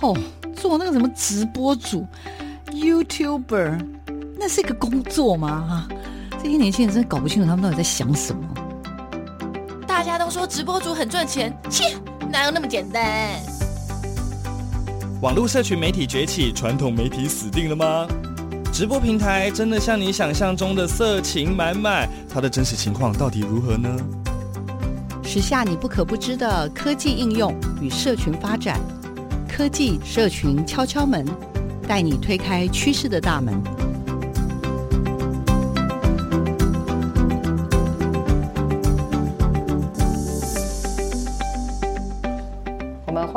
[0.00, 0.16] 哦，
[0.56, 2.06] 做那个什么直播主
[2.70, 3.78] ，YouTuber，
[4.38, 5.64] 那是一个工作吗？
[5.68, 5.88] 哈，
[6.42, 8.42] 这些年轻人真的搞不清楚他们到底在想什么。
[9.86, 11.96] 大家都说直播主很赚钱，切，
[12.30, 13.02] 哪有那么简单？
[15.20, 18.06] 网络社群媒体崛起，传统媒体死定了吗？
[18.72, 22.08] 直播平台真的像你想象中的色情满满？
[22.32, 23.88] 它的真实情况到底如何呢？
[25.24, 28.78] 时下你不可不知的科技应用与社群发展，
[29.58, 31.26] 科技社群敲敲门，
[31.88, 33.60] 带你推开趋势的大门。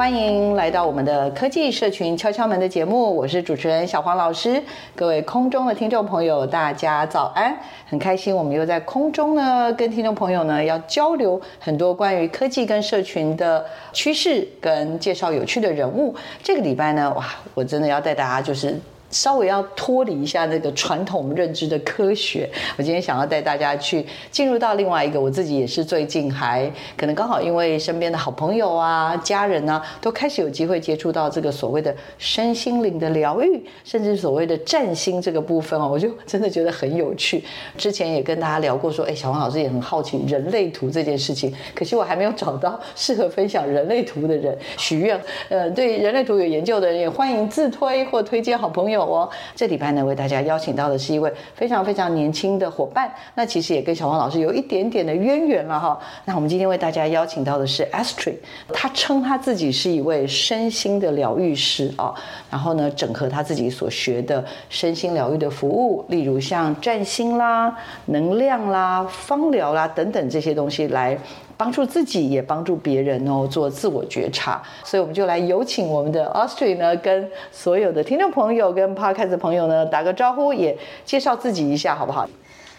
[0.02, 4.60] 欢迎来到我们的科技社群敲敲门的节目，我是主持人小黄老师。
[4.96, 7.56] 各位空中的听众朋友，大家早安！
[7.88, 16.16] 很开心，我们又在空中呢，跟听众朋友呢要交流很多关于科技跟社群的趋势，跟介绍有趣的人物。
[16.42, 17.24] 这个礼拜呢，哇，
[17.54, 18.76] 我真的要带大家就是。
[19.12, 37.44] 稍微要脱离一下那个传统认知的科学，我今天想要带大家去进入到另外一个，我自己也是最近还可能刚好因为身边的好朋友啊、家人啊，都开始有机会接触到这个所谓的身心灵的疗愈，甚至所谓的占星这个部分哦，我就真的觉得很有趣。
[37.78, 44.58] 之前也跟大家聊过说，哎，小黄老师也很好奇人类图这件事情，可惜我还没有找到适合分享人类图的人。
[44.78, 49.01] 许愿，呃，对人类图有研究的人也欢迎自推或推荐好朋友。
[49.06, 56.00] 哦，这礼拜呢，为大家邀请到的是一位非常非常年轻的伙伴，那其实也跟小黄老师有一点点的渊源了哈。
[56.26, 58.36] 那我们今天为大家邀请到的是 Astrid，
[58.74, 62.14] 他称他自己是一位身心的疗愈师啊，
[62.50, 71.18] 然后呢，整合他自己所学的身心疗愈的服务，例如像占星啦、能量啦、芳疗啦等等这些东西来。
[71.62, 82.28] 帮助自己也帮助别人哦，做自我觉察，所以我们就来有请我们的 Austria 呢，跟所有的听众朋友跟 Podcast 的朋友呢打个招呼，也介绍自己一下，好不好？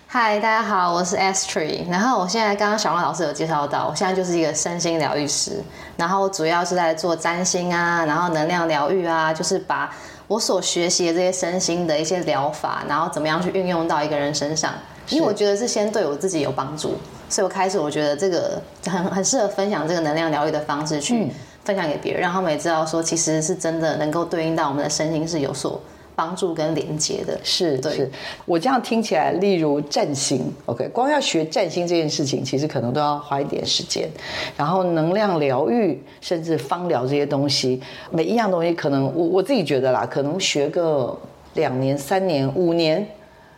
[0.09, 1.89] 嗨，大家好，我是 Astrid。
[1.89, 5.63] 然后我现在刚刚小王老师有介绍到，我现在就是一个身心疗愈师，
[5.97, 9.95] 然后主要是在做占星啊，然后能量疗愈啊，就是把
[10.27, 14.73] 我所学习的这些身心的一些疗法，然后怎么样去运用到一个人身上，
[15.11, 16.97] 因为我觉得是先对我自己有帮助。
[17.33, 21.29] 所以我开始，我觉得这个很很适合分享这个能量疗愈的方式去
[21.65, 25.81] 分享给别人，让他们也知道说，其实是真的能够对应到我们的身心是有所
[26.15, 27.41] 帮助跟连接的。
[27.43, 28.11] 是，对是
[28.45, 34.07] 我这样听起来，例如占星，OK，光要学占星这件事情，其实可能都要花一点时间。
[34.55, 41.19] 然后能量疗愈，甚至芳疗这些东西，每一样东西可能我我自己觉得啦，可能学个
[41.55, 43.09] 两年、三年、五年，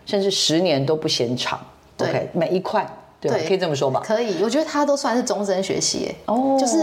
[0.07, 1.59] 甚至十年都不嫌长。
[1.99, 2.87] OK，每一块。
[3.31, 4.03] 对，可以这么说吧。
[4.05, 6.15] 可以，我觉得他都算是终身学习。
[6.27, 6.79] 哦，就是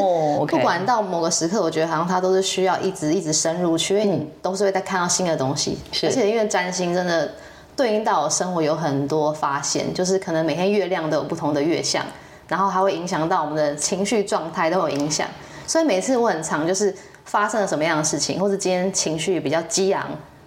[0.48, 5.78] 不管到某个时刻，我觉得好像他都是需要一直一直深入去，因为你都是会在看到新的东西。
[5.92, 7.32] 是，而且因为占星真的
[7.76, 12.06] 对应到我生活有很多发现，就是可能每天月亮都有不同的月相，
[12.48, 15.28] 然后还会影响到我们的情绪状态都有影响。
[15.68, 16.94] 所以每次我很常就是
[17.26, 20.06] 发生了什么样的事情，或者今天情绪比较激昂，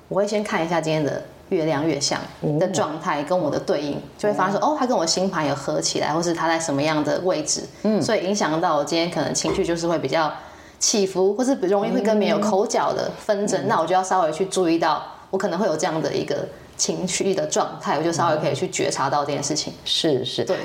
[0.09, 1.23] 我会先看一下今天的。
[1.51, 2.21] 月亮越像
[2.59, 10.33] 的状态跟我的对应，就会发现说，哦，他跟我星盘有合起来，或是他在什么样的位置，嗯，所以影响到我今天可能情绪就是会比较
[10.79, 16.47] 起伏，或是容易会跟别人有口角的纷争，那我就要稍微去注意到，我可能会有这样的一个。
[16.77, 19.73] 情绪的状态，我就稍微可以去觉察到这件事情。
[19.85, 20.57] 是是，对。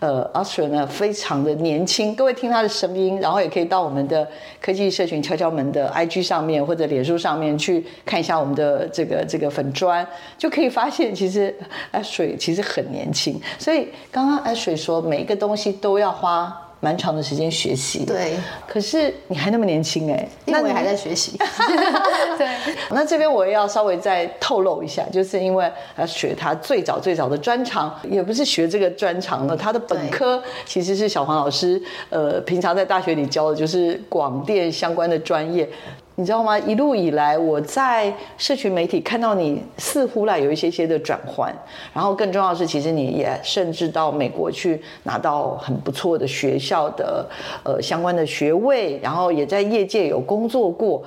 [0.00, 4.26] 呃，Astrid 呢，非常的年轻，各位听他的声音，然后也可以到我们的
[4.60, 10.06] 科技社群敲敲门的 IG 上面或者脸书上面去看一下我们的这个这个粉砖，
[10.38, 11.54] 就可以发现其实
[11.92, 13.40] Astrid 其实很年轻。
[13.58, 16.61] 所以刚刚 Astrid 说，每一个东西都要花。
[16.82, 18.32] 蛮长的时间学习，对。
[18.66, 21.38] 可是你还那么年轻哎，那我也还在学习。
[22.36, 22.74] 对。
[22.90, 35.68] 那这边我也要稍微再透露一下，就是因为要学他最早最早的专长，也不是学这个专长的，他的本科其实是小黄老师，呃，平常在大学里教的就是广电相关的专业。
[36.16, 36.58] 你知道吗？
[36.58, 41.50] 一路以来，我在社群媒体看到你似乎来有一些些的转换，
[41.94, 47.26] 然后更重要的是，其实你也甚至到美国去拿到很不错的学校的
[47.64, 51.02] 呃相关的学位，然后也在业界有工作过。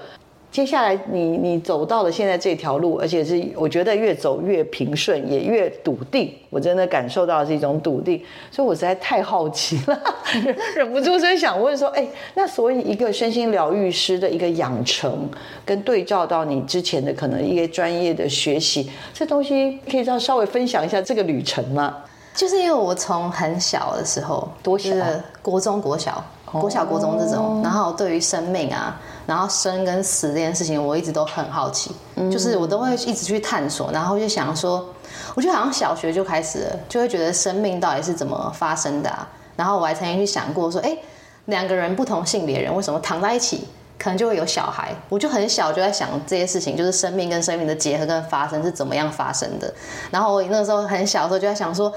[0.55, 6.33] 接下来你，你你走到了现在这条路，而且是我觉得越走越平顺，也越笃定。
[6.49, 10.01] 我真的感受到的是一种笃定，所以我实在太好奇了，
[10.73, 15.29] 忍不住真想问说：哎，那所以一个身心疗愈师的一个养成，
[15.65, 21.97] 跟对照到你之前的可能一些专业的学习，这东西可以这样稍微分享一下这个旅程吗？
[22.33, 24.95] 就是因为我从很小的时候，多小？
[25.41, 27.61] 国中国小，国小、国中这种。
[27.63, 31.91] 然后对于生命啊，然后生跟死这件事情，我一直都很好奇，
[32.31, 34.87] 就是我都会一直去探索，然后就想说，
[35.35, 39.27] 我觉得好像小学就开始了，就会觉得生命到底是怎么发生的啊。
[39.55, 40.97] 然后我还曾经去想过说，哎，
[41.45, 43.67] 两个人不同性别人为什么躺在一起？
[43.97, 49.73] 可能就会有小孩，我就很小就在想这些事情，就是生命跟生命的结合跟发生是怎么样发生的。
[50.11, 51.91] 然后我那个时候很小的时候就在想说，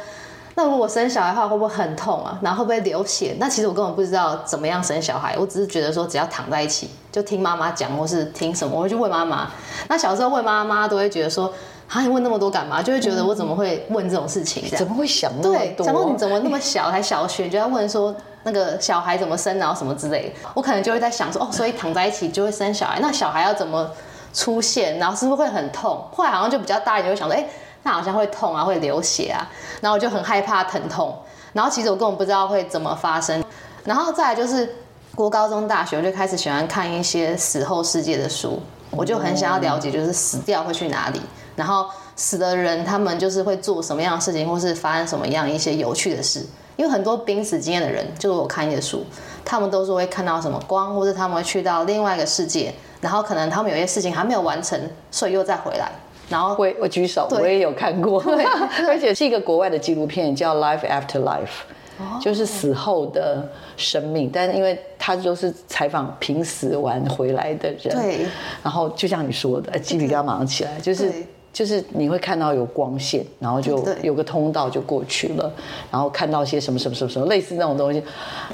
[0.58, 2.37] 那如果生小孩的话会不会很痛啊？
[2.43, 3.37] 然后会不会流血？
[3.38, 9.49] 那其实我根本不知道怎么样生小孩，我只是觉得说只要躺在一起就听妈妈讲，或是听什么，我会去问妈妈。
[9.87, 11.52] 那小时候问妈妈都会觉得说，
[11.88, 12.82] 啊，你问那么多干嘛？
[12.82, 14.69] 就会觉得我怎么会问这种事情？
[14.76, 15.55] 怎么会想那么多？
[15.55, 18.12] 对，想到你怎么那么小才小学就要问说？
[18.44, 23.90] 那个小孩怎么生，然后什么之类的，我可能就会在想说，哦，所以躺在一起就会生小孩，那小孩要怎么
[24.32, 26.02] 出现，然后是不是会很痛？
[26.14, 27.46] 后来好像就比较大一点，就会想说，哎，
[27.88, 29.49] 那好像会痛啊，会流血啊，
[29.81, 31.17] 然后我就很害怕疼痛，
[31.55, 33.43] 然后其实我根本不知道会怎么发生，
[33.82, 34.76] 然后再来就是
[35.14, 41.20] 国高中大学，我就开始喜欢看一些死后世界的书，我就很想要了解，就是死掉会去哪里，
[41.56, 46.46] 然后死的人他们就是会做什么样的事情，或是发生什么样一些有趣的事。
[46.76, 49.02] 因为很多濒死经验的人，就是我看一些书，
[49.46, 54.79] 他们都是会看到什么光，或者他们会去到另外一个世界，然后可能他们有些事情还没有完成，
[55.11, 55.90] 所以又再回来。
[56.28, 58.22] 然后我我举手，我也有看过，
[58.88, 64.30] 而且是一个国外的纪录片，叫《Life After Life》，就是死后的生命。
[64.32, 68.26] 但是因为他就是采访濒死完回来的人，对，
[68.62, 71.12] 然后就像你说的，鸡皮疙瘩马上起来，就是。
[71.50, 75.50] 就是你会看到有光线，然后就有个通道就过去了，
[75.90, 78.00] 然后看到些什么什么什么什么类似那种东西，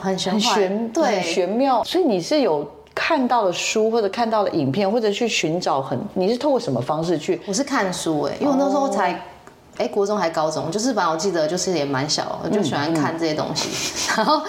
[0.01, 1.85] 很玄幻，对，很玄妙。
[1.85, 7.41] 所以你是有看到的书，或者看到的影片，或者去寻找很，你是透过什么方式去？
[7.47, 9.11] 我是看书哎、欸，因为我那时候才
[9.77, 14.41] 哎、欸、国中还高中，就是反正我记得就是也蛮小，我就喜欢看这些东西，嗯嗯、 然后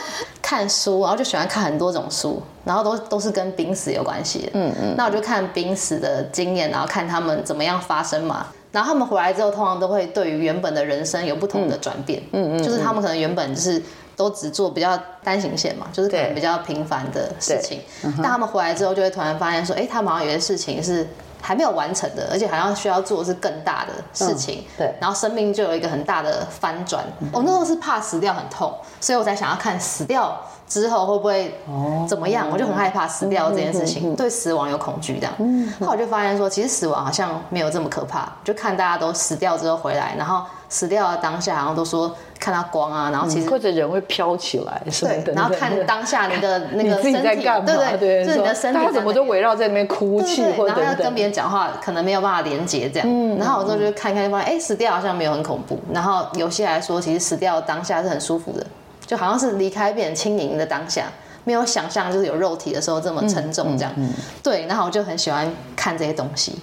[0.41, 8.47] 看书，然后就喜欢看很多种书，然后都都是跟濒死有关系的，嗯嗯，那我就看濒死的经验，然后看他们怎么样发生嘛。
[8.71, 12.21] 然后他们回来之后，通常都会对于原本的人生有不同的转变。
[12.33, 13.81] 嗯嗯，就是他们可能原本就是
[14.15, 17.81] 都只做比较单行线嘛，就是可能比较平凡的事情。
[18.17, 21.07] 但他们回来之后，就会突然发现说，哎，他们好像有些事情是
[21.41, 24.63] 还没有完成的，而且好像需要做的是更大的事情。
[24.77, 24.93] 对。
[24.99, 27.03] 然后生命就有一个很大的翻转。
[27.31, 31.59] 我那时候是怕死掉很痛，所以我才想要看死掉之后会不会
[32.07, 32.49] 怎么样？
[32.51, 35.33] 我就很害怕死掉这件事情，对死亡有恐惧这样。
[35.79, 38.31] 后来我就发现说，其实死亡好像没有这么可怕。
[38.43, 42.15] 就看大家都死掉之后回来，然后死掉的当下好像都说
[42.45, 45.33] 看到光啊，然后其实或者人会飘起来什么的。
[45.33, 47.21] 然后看当下你的 那个身体，
[47.65, 53.37] 对对对，就是你的身体，他怎么都围绕在那边哭泣，或者然后要跟别人讲话，可能没有办法连接这样。
[53.39, 55.79] 然后我之后就看看，发现哎，死掉好像没有很恐怖。
[55.91, 58.63] 然后有些来说，其实死掉的当下是很舒服的。
[59.07, 61.05] 就好像是离开变成轻盈的当下，
[61.45, 63.91] 没有想象就是有肉体的时候这么沉重这样。
[63.97, 64.13] 嗯嗯嗯、
[64.43, 66.59] 对，然后我就很喜欢看这些东西。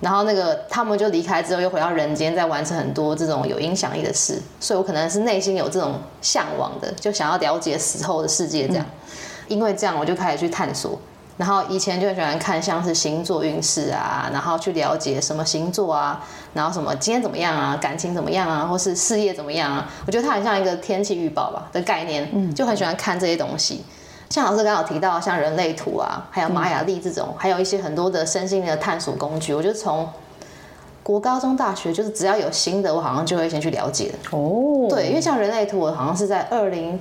[0.00, 4.40] 然后那个他们就离开之后又回到人间，再完成很多这种有影响力的事。
[4.60, 8.84] 所以我可能是内心有这种向往的，就想要了解死后的世界这样。
[9.48, 10.98] 因为这样，我就开始去探索。
[11.36, 23.84] 然后以前就喜欢看像是星座运势啊，然后去了解什么星座啊，然后什么今天怎么样啊，感情怎么样啊，或是事业怎么样啊，我觉得它很像一个天气预报吧的概念，嗯，就很喜欢看这些东西。
[24.34, 30.08] 像老师刚好提到像人类图啊，还有玛雅历这种，嗯、还有一些很多的身心灵的探索工具，我觉得从
[31.04, 34.12] 国高中大学就是只要有新的，我好像就会先去了解。
[34.32, 36.98] 哦，对，因为像人类图，我好像是在二零。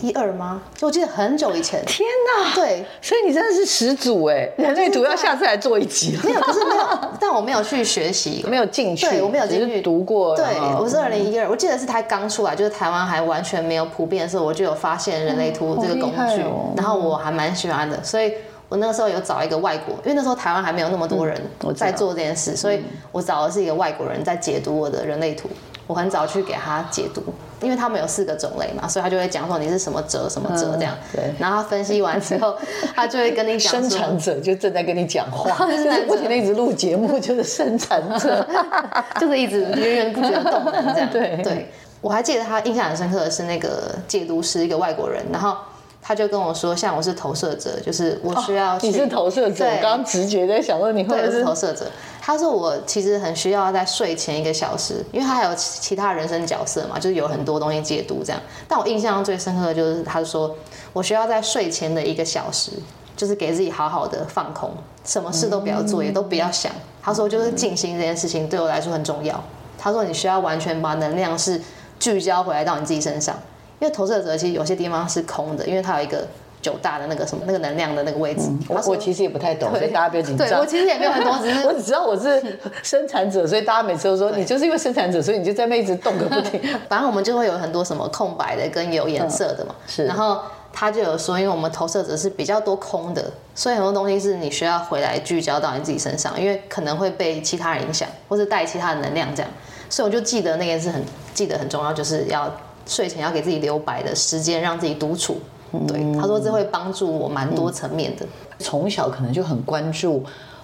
[0.00, 0.62] 一二吗？
[0.76, 1.84] 就我记得很久以前。
[1.86, 2.54] 天哪！
[2.54, 4.48] 对，所以你真的是始祖哎！
[4.56, 6.18] 人类图要下次来做一集。
[6.24, 6.82] 没有，可是没有，
[7.20, 9.06] 但我没有去学习，没有进去。
[9.06, 10.34] 对，我没有进去读过。
[10.34, 10.44] 对，
[10.78, 16.42] 我是二零一二，我记得是它刚出来，就是台湾还完全没有普遍的时候，我就有发现人类图这个工具，
[16.76, 18.32] 然后我还蛮喜欢的，所以
[18.68, 21.40] 我那个时候有找一个外国，因为那时候台湾还没有那么多人
[21.76, 22.82] 在做这件事，所以
[23.12, 25.48] 我找的是一个外国人在解读我的人类图。
[25.86, 27.22] 我很早去给他解读，
[27.60, 30.94] 因为他们有四个种类嘛，所以他就会讲说你是什么者什么者这样。
[31.12, 31.32] 对。
[31.38, 32.56] 然后他分析完之后，
[32.94, 33.72] 他就会跟你讲。
[33.72, 38.46] 生产者就正在跟你讲话，就是不停的一直录节目，就是生产者，
[39.20, 41.08] 就是一直源源不绝的动能这样。
[41.12, 41.70] 对对。
[42.00, 45.56] 我还记得他印象很深刻的是那个解读师，一个外国人，然后。
[46.04, 48.88] 他就跟我说，像我是投射者，就是我需要去。
[48.88, 51.86] 你是投射者，我刚刚直觉在想说你会不会是投射者。
[52.24, 58.40] 他说我其实很需要在睡前一个小时，因为他还有其他人生角色嘛，就是有很多东西解读这样。
[58.68, 60.54] 但我印象最深刻的就是他说
[60.92, 62.70] 我需要在睡前的一个小时，
[63.16, 64.70] 就是给自己好好的放空，
[65.04, 66.70] 什么事都不要做，也都不要想。
[67.02, 69.42] 他说就是静心这件事情对我来说很重要。
[69.76, 71.60] 他说你需要完全把能量是
[71.98, 73.36] 聚焦回来到你自己身上。
[73.80, 76.24] 因为投射者其实有些地方是空的，因为他有一个
[76.62, 78.48] 九大的那个什么那个能量的那个位置。
[78.68, 80.48] 我我其实也不太懂，所以大家不要紧张。
[80.48, 86.58] 对，我其实也没有很多，只是 我只知道我是 生产者，所以大家每次都说你就是因为生产者，所以你就在那一直动个不停。
[86.88, 89.74] 反正我们就会有很多什么空白的跟有颜色的嘛。
[89.86, 90.04] 是。
[90.04, 90.40] 然后
[90.72, 99.50] 他就有说，因为我们投射者是比较多空的，所以很多东西是你需要回来聚焦到你自己身上，因为可能会被其他人影响，或是带其他的能量这样。
[99.90, 101.02] 所以我就记得那件事很
[101.34, 102.50] 记得很重要，就是要
[102.86, 105.38] 睡前要给自己留白的时间，让自己独处。
[105.86, 108.26] 对，他说这会帮助我蛮多层面的。
[108.58, 110.22] 从小可能就很关注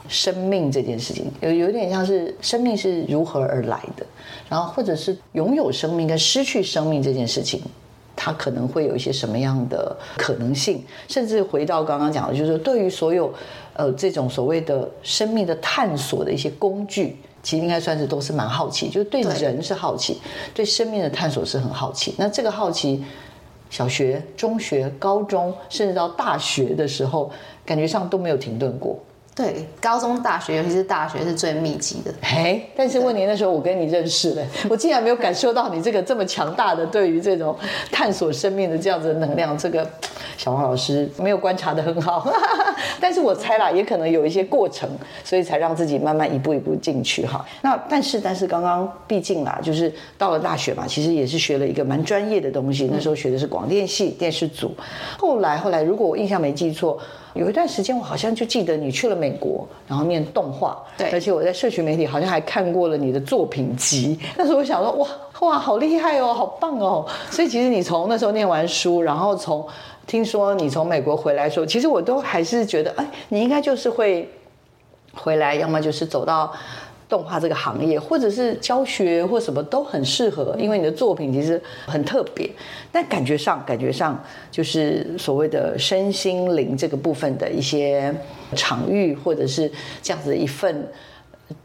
[0.08, 4.06] 生命这件事情，有有点像是生命是如何而来的，
[4.48, 7.60] 然后或者是拥有生命跟失去生命这件事情，
[8.14, 13.32] 它可能会有一些什么样的可能性，甚至回到刚刚讲的，就是对于所有
[13.74, 20.14] 呃这种所谓的生命的探索的一些工具，其实应该算是都是蛮好奇，就是对人是好奇，
[20.54, 22.14] 对，对生命的探索是很好奇。
[22.16, 23.02] 那这个好奇。
[23.70, 27.30] 小学、中学、高中，甚至到大学的时候，
[27.64, 28.98] 感觉上都没有停顿过。
[29.38, 32.12] 对，高中、大学，尤其是大学是最密集的。
[32.20, 37.56] 嘿，但是问你那时候我跟你认识了，我竟然没有感受到你这个这么强大的对于这种
[37.92, 39.56] 探索生命的这样子的能量。
[39.56, 39.88] 这个
[40.36, 42.28] 小王老师没有观察的很好，
[43.00, 44.90] 但是我猜啦，也可能有一些过程，
[45.22, 47.46] 所以才让自己慢慢一步一步进去哈。
[47.62, 52.90] 那但是但是刚刚毕竟啦，就是到了大学嘛，其实也是学了一个蛮专业的东西。
[52.92, 54.74] 那时候学的是广电系电视组，
[55.16, 56.98] 后来后来如果我印象没记错。
[57.34, 60.82] 有一段时间，我好像就记得你去了美国，然后念动画。
[60.96, 64.18] 对，而且我在社群媒体好像还看过了你的作品集。
[64.36, 65.08] 那时候我想说，哇
[65.40, 67.06] 哇，好厉害哦，好棒哦。
[67.30, 69.66] 所以其实你从那时候念完书，然后从
[70.06, 74.28] 听说你从美国回来的时候，其实我都还是觉得，哎，你应该就是会
[75.14, 76.52] 回来，要么就是走到。
[77.08, 82.50] 动画这个行业，或者是教学或什么都很适合，因为你的作品其实很特别。
[82.92, 88.14] 但感觉上，感觉上就是所谓的身心灵这个部分的一些
[88.54, 89.72] 场域，或者是
[90.02, 90.86] 这样子一份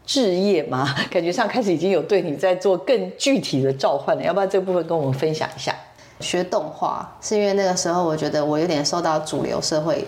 [0.06, 4.22] 志业嘛， 感觉上开始已经有对你在做更具体的召唤了。
[4.22, 5.76] 要不要这部分跟我们分享一下？
[6.20, 10.06] 学动画是因为那个时候我觉得我有点受到主流社会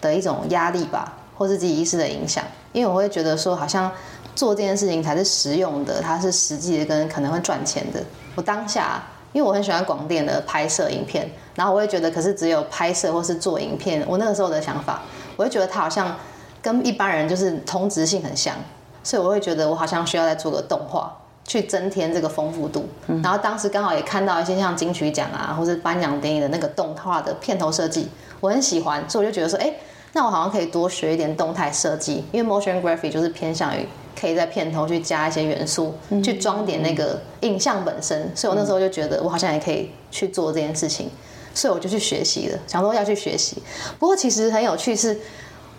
[0.00, 2.42] 的一种压力吧，或是自己意识的影响，
[2.72, 3.92] 因为我会觉得说好像。
[4.34, 8.02] 做这件事情才是实用的，它是实际的，跟可能会赚钱的。
[8.34, 15.02] 我当下，因为我很喜欢广电的拍摄影片，然后我也觉得，可是只有拍摄或是做影片，我那个时候的想法，
[15.36, 16.16] 我会觉得它好像
[16.60, 18.54] 跟一般人就是同质性很像，
[19.02, 22.88] 所以我会觉得我好像需要再做个动画，去增添这个丰富度。
[23.22, 28.08] 然后当时刚好也看到一些像金曲奖啊，或是颁奖典礼的那个动画的片头设计，
[28.40, 29.72] 我很喜欢，所以我就觉得说，哎，
[30.12, 33.86] 那我好像可以多学一点动态设计，因为 motion graphic 就是偏向于。
[34.18, 41.10] 可以在片头去加一些元素，去装点那个影像本身，所以我那时候就觉得我好像也可以去做这件事情，
[41.54, 43.62] 所以我就去学习了，想说要去学习。
[43.98, 45.18] 不过其实很有趣是，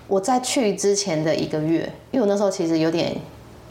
[0.07, 3.15] 我在去之前的一个月，因为我那时候其实有点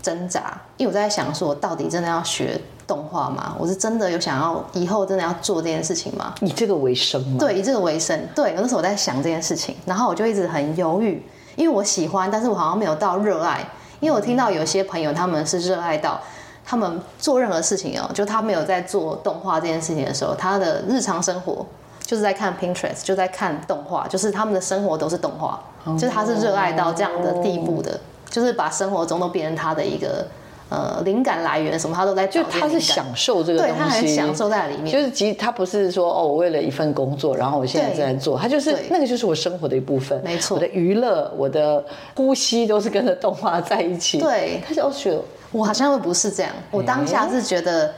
[0.03, 3.57] 挣扎，因为我在想说，我到底真的要学动画吗？
[3.59, 6.35] 我是真的有想要以后真的要做这件事情吗？
[6.41, 7.37] 以这个为生吗？
[7.39, 8.21] 对，以这个为生。
[8.35, 11.23] 对，那时候我在想这件事情，然后我就一直很犹豫，
[11.57, 13.67] 因为我喜欢，但是我好像没有到热爱。
[14.05, 16.21] 因为我听到有些朋友，他们是热爱到
[16.63, 21.65] 他们做任何事情哦，就他没有在做动画这件事情的时候，他的日常生活
[22.03, 25.59] 就是在看 Pinterest，就在看动画，就是他们的生活都是动画，
[25.95, 30.27] 就是他是热爱到这样的地步的，就是把生活中都变成他的一个。
[30.75, 34.93] 呃，灵感来源什么，他都在，就他是享受这个东西，对，他很享受在里面。
[34.93, 40.57] 就是其实他不是说哦，我为了一份工作，然后我现在在做，他就是那个就是我生活的一部分，没错。
[40.57, 41.85] 我的娱乐，我的
[42.17, 44.19] 呼吸都是跟着动画在一起。
[44.19, 45.21] 对，他就觉得
[45.53, 47.93] 我好像又不是这样，我当下是觉得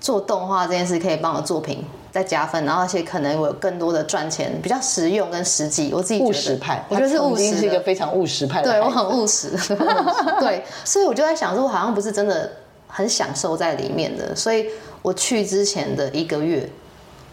[0.00, 1.84] 做动画这件事可以帮我作品。
[2.12, 5.90] 再加分，然后而且可能我有更多的赚钱，比较实用跟实际。
[5.94, 8.70] 我自己觉得务实派，我觉得是务实，是一个非常务实派的。
[8.70, 9.50] 对，我很务实，
[10.38, 12.52] 对，所以我就在想说，我好像不是真的
[12.86, 14.36] 很享受在里面的。
[14.36, 14.66] 所以
[15.00, 16.68] 我去之前的一个月，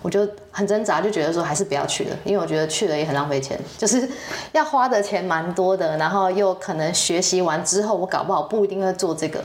[0.02, 4.10] 我就很挣扎，就觉得说还是不要去了，因为我觉得去了也很浪费钱，就是
[4.54, 9.44] 要花的钱蛮多的，然后又可能学习完之后，我搞不好不一定会做这个。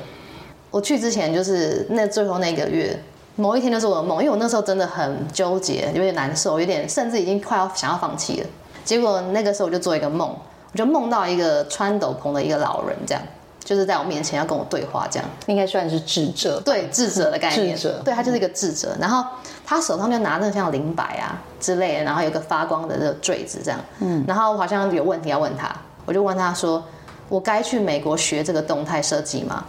[0.70, 2.96] 我去之前就是那最后那个月。
[3.36, 8.46] 某一天就是我的梦，因为我那时候真的很纠结，有点难受，有点甚至已经快要想要放弃了。
[8.84, 10.28] 结果那个时候我就做一个梦，
[10.72, 13.22] 我就梦到一个穿斗篷的一个老人，这样
[13.64, 18.94] 就是在我面前要跟我对话，这样应该算是智者，对智者的概念，智者，对他就是一个智者。
[19.00, 19.24] 然后
[19.66, 25.74] 他手上就拿那个像灵摆啊之类的，然后有个发光的这个坠子，这样，嗯，然后我好像有问题要问他，
[26.04, 26.84] 我就问他说
[27.28, 29.64] ：“我该去美国学这个动态设计吗？”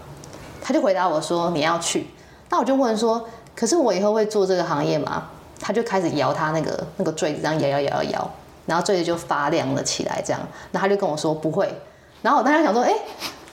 [0.62, 2.08] 他就回答我说：“你要去。”
[2.52, 3.28] 那我就问说。
[3.56, 5.24] 可是我以后会做这个行业吗？
[5.60, 8.32] 他就开始摇他那个那个坠子，这样摇摇摇摇摇，
[8.66, 11.74] 然后坠子就发亮了起来，这样，然后他就跟我说不会，
[12.22, 12.94] 然后我当时想说，哎，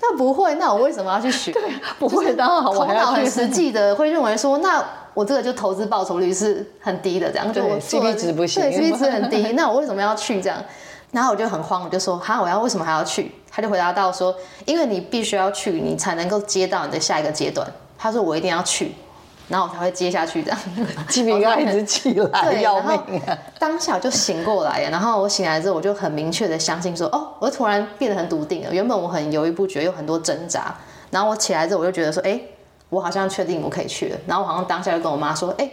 [0.02, 1.52] 那不会，那我为什么要去学？
[1.54, 1.62] 对，
[1.98, 10.58] 不会，当然好，我还要很实际的会认为说，那我这个就投资报酬率是很低的，这样，就我 CP 值不行，对，CP 值很低， 那我为什么要去这样？
[11.12, 13.32] 然后我就很慌，我就说，哈，我要为什么还要去？
[13.50, 17.70] 他就回答到说，因为你必须要去，你才能够接到你的下一个阶段。
[17.96, 18.92] 他说我一定要去。
[19.52, 20.58] 然后我才会接下去，这 样
[21.08, 23.38] 鸡皮疙瘩一直起来， 对，要命啊！
[23.58, 28.72] 当下就醒过来，然后我醒来之后，我就很明确的相信说，哦，我突然变得很笃定了。
[28.72, 30.74] 原本我很犹豫不决，有很多挣扎。
[31.10, 32.40] 然后我起来之后，我就觉得说，哎，
[32.88, 34.16] 我好像确定我可以去了。
[34.26, 35.70] 然后我好像当下就跟我妈说，哎，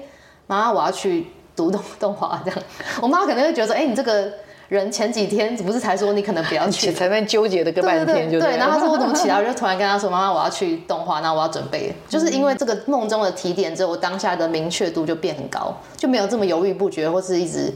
[0.47, 2.59] 妈，我要去读动 动画这样。
[3.01, 4.29] 我妈可能会觉得说，哎，你这个。
[4.69, 17.73] 人前几天不是才说你可能不要去， 才在纠结的个半天就对，然后他说我怎么起来， 我就突然跟他说，妈妈我要去动画，那我要准备，就是因为这个梦中的提点之后，我当下的明确度就变很高，就没有这么犹豫不决或是一直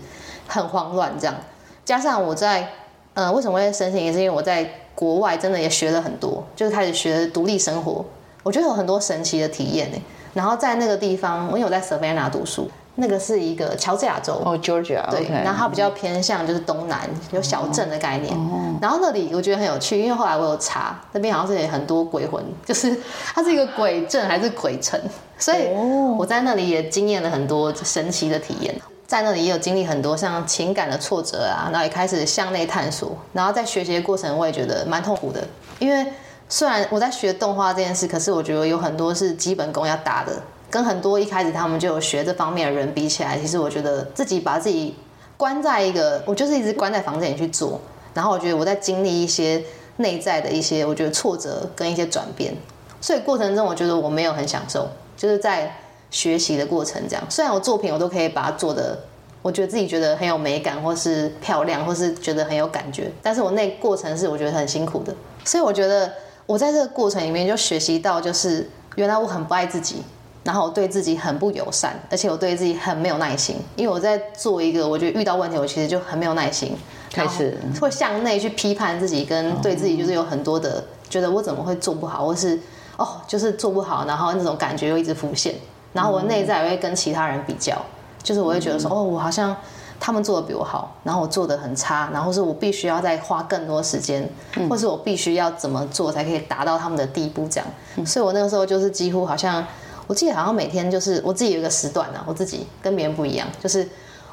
[0.47, 1.35] 很慌乱这样。
[1.83, 2.69] 加上我在
[3.15, 8.05] 呃为什么会申请，也是因为我在国外真的也学了很多，就是开始学独立生活，
[8.43, 9.97] 我觉得有很多神奇的体验呢。
[10.35, 12.69] 然后在那个地方，因为我在 Savannah 读书。
[12.95, 18.81] 那个是一个乔治亚州哦，Georgia 对.然后它比较偏向就是东南有小镇的概念，oh.
[18.81, 22.95] 然后那里我觉得很有趣，因为后来我有查，那边好像是有很多鬼魂， 就是
[23.33, 24.99] 它是一个鬼镇还是鬼城，
[25.39, 25.69] 所以
[26.17, 28.75] 我在那里也经验了很多神奇的体验，
[29.07, 35.43] 在那里也有经历很多像情感的挫折啊，然后也开始向内探索，然后在学习的过程我也觉得蛮痛苦的，
[35.79, 36.13] 因为
[36.47, 40.33] 虽然我在学动画这件事，可是我觉得有很多是基本功要打的。
[40.73, 44.95] 跟很多一开始他们就有学这方面的人比起来，其实我觉得自己把自己
[45.37, 47.79] 关在一个，我就是一直关在房间里去做。
[48.15, 49.63] 然后我觉得我在经历一些
[49.97, 52.55] 内在的一些，我觉得挫折跟一些转变。
[52.99, 55.77] 所以过程中我觉得我没有很享受，就是在
[56.09, 57.23] 学习的过程这样。
[57.29, 58.97] 虽然我作品我都可以把它做的，
[59.43, 65.13] 我觉得自己觉得很有美感，或是漂亮，或是觉得很有感觉，但是我那过程是我觉得很辛苦的。
[65.45, 66.11] 所以我觉得
[66.47, 69.97] 我在这个过程里面就学习到，就是原来我很不爱自己。
[70.43, 76.75] 然后我对自己很不友善，而且我对自己很没有耐心，因为我在做一个，我觉得遇到问题，我其实就很没有耐心，
[77.13, 77.57] 开始。
[77.79, 82.59] 会向内去批判自己，跟对自己就是有很多的觉得我怎么会做不好，或是
[82.97, 85.55] 哦就是做不好，然后那种感觉又一直浮现，
[85.93, 87.81] 然后我内在也会跟其他人比较，
[88.21, 89.55] 就是我会觉得说哦我好像
[89.97, 94.29] 他们做的比我好，然后我做的很差，然后是我必须要再花更多时间，
[94.69, 97.61] 或是我必须要怎么做才可以达到他们的地步这
[97.95, 99.65] 样，所以我那个时候就是几乎好像。
[100.07, 103.87] 我记得好像每天就是我自己有一个时段啊，我自己跟别人不一样，就是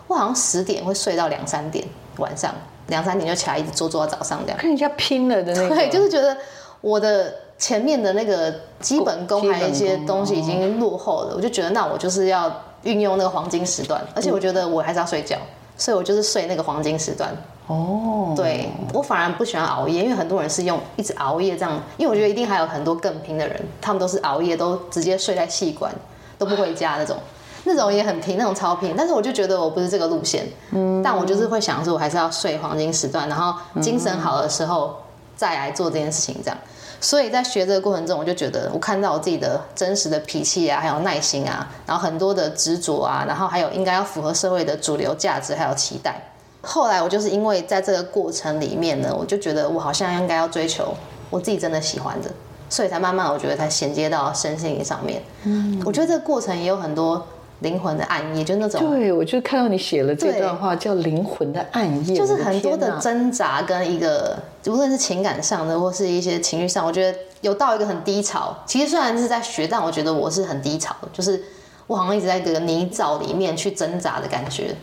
[0.06, 1.84] 我好像十点会睡到两三点，
[2.18, 2.54] 晚上
[2.88, 4.58] 两三点就起来一直做做到早上这样。
[4.60, 5.76] 跟人家拼了的那个。
[5.76, 6.36] 对，就是觉得
[6.80, 12.50] 我的前面的那个基本功还有一些东西已经落后了，我就觉得那我就是要
[12.82, 15.36] 运用那个黄金时段，而且我觉得我还是要睡觉，
[15.80, 17.34] 所以我就是睡那个黄金时段。
[17.66, 25.92] 哦、oh.，对，我反而不喜欢熬夜，因为很多人是用一直熬夜这样，因为我觉得一定还有很多更拼的人，他们都是熬夜都直接睡在戏馆，
[26.36, 27.16] 都不回家那种，
[27.64, 28.94] 那种也很拼，那种超拼。
[28.98, 34.96] 但是我就觉得我不是这个路线，嗯，但我就是会想说，我还是要睡黄金时段，然后精神好的时候
[35.36, 36.58] 再来做这件事情这样。
[37.00, 46.20] 所以在学这个过程中，我就觉得我看到我自己的真实的脾气啊，还有耐心啊，然后很多的执着啊，然后还有应该要符合社会的主流价值还有期待。
[46.62, 50.94] 后来我就是因为在这个过程里面呢，我就觉得我好像应该要追求
[51.30, 52.30] 我自己真的喜欢的，
[52.68, 55.22] 所以才慢慢我觉得才衔接到身心灵上面。
[55.44, 57.26] 嗯，我觉得这个过程也有很多
[57.60, 58.90] 灵魂的暗夜，就那种。
[58.90, 68.56] 对，我就看到你写了这段话，叫灵魂的暗夜，就是很多的挣扎跟一个，无论是情感上的或是一些情绪上，我觉得有到一个很低潮。
[68.66, 71.42] 其实虽然是在学，但我觉得我是很低潮的，就是
[71.86, 74.74] 我好像一直在这个泥沼里面去挣扎的感觉。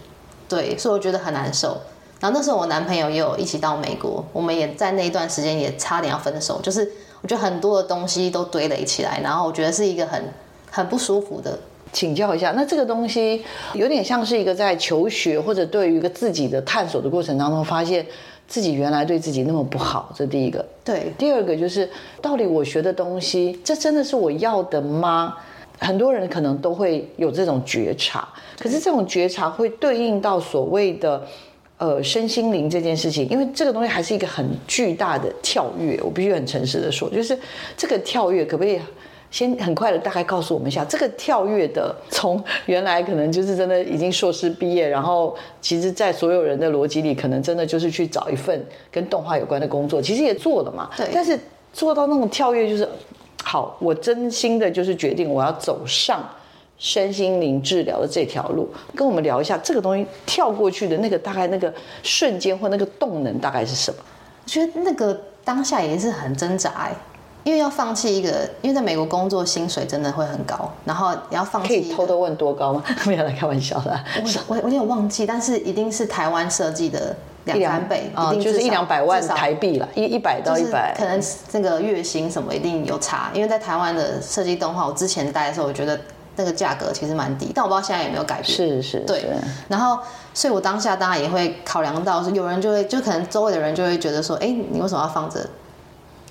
[0.48, 1.78] 对，所以我觉得很难受。
[2.20, 6.60] 然后那时候我男朋友也有一起到美国，我们也在那一段时间也差点要分手。
[6.62, 6.90] 就是
[7.22, 10.24] 我觉得很多的东西都堆垒起来，然后我觉得是一个很
[10.72, 11.58] 很不舒服的。
[11.94, 18.06] 请教一下，那这个东西有点像是一个在求学或者对于一个自己的探索的过程当中，发现
[18.48, 20.66] 自己原来对自己那么不好，这第一个。
[20.84, 21.90] 对，第二个就是
[22.22, 25.36] 到底我学的东西，这真的是我要的吗？
[25.80, 28.28] 很多人可能都会有这种觉察，
[28.60, 31.24] 可是这种觉察会对应到所谓的
[31.78, 36.00] 呃身心灵这件事情，因为这个东西还是一个很巨大的跳跃。
[36.04, 37.38] 我必须很诚实的说，就是
[37.78, 38.80] 这个跳跃可不可以
[39.32, 50.90] 先很快的大概告诉我们一下，这个跳跃的从原来可能就是真的已经硕士毕业，然后其实在所有人的逻辑里，可能真的就是去找一份跟动画有关的工作，其实也做了嘛。
[50.96, 51.10] 对。
[51.14, 51.40] 但是
[51.74, 52.88] 做到那种跳跃，就是。
[53.44, 56.22] 好，我真心的就是决定我要走上
[56.78, 63.98] 身心灵治疗的这条路，跟我们聊一下这个东西跳过去的那个大概那个瞬间或那个动能大概是什么？
[64.44, 66.94] 我觉得那个当下也是很挣扎哎，
[67.48, 68.30] 因为要放弃一个，
[68.62, 71.70] 因为在美国工作薪水真的会很高，然后你要放弃。
[71.70, 72.84] 可以偷偷问多高吗？
[73.08, 73.98] 没有来开玩笑的。
[74.22, 85.98] 我我我有点忘记，但是一定是台湾设计的两三倍， 一定就是一两百万台币了，一一百到一百，可能这个月薪什么一定有差，因为在台湾的设计动画，我之前待的时候，我觉得。
[86.40, 88.56] 那个价格其实蛮低，但我不知道现在有没有改变。
[88.56, 89.26] 是是，对。
[89.68, 89.98] 然后，
[90.36, 95.44] 所以我当下当然也会考量到，是有人就会，就可能周围的人就会觉得说，哎，你为什么要放着？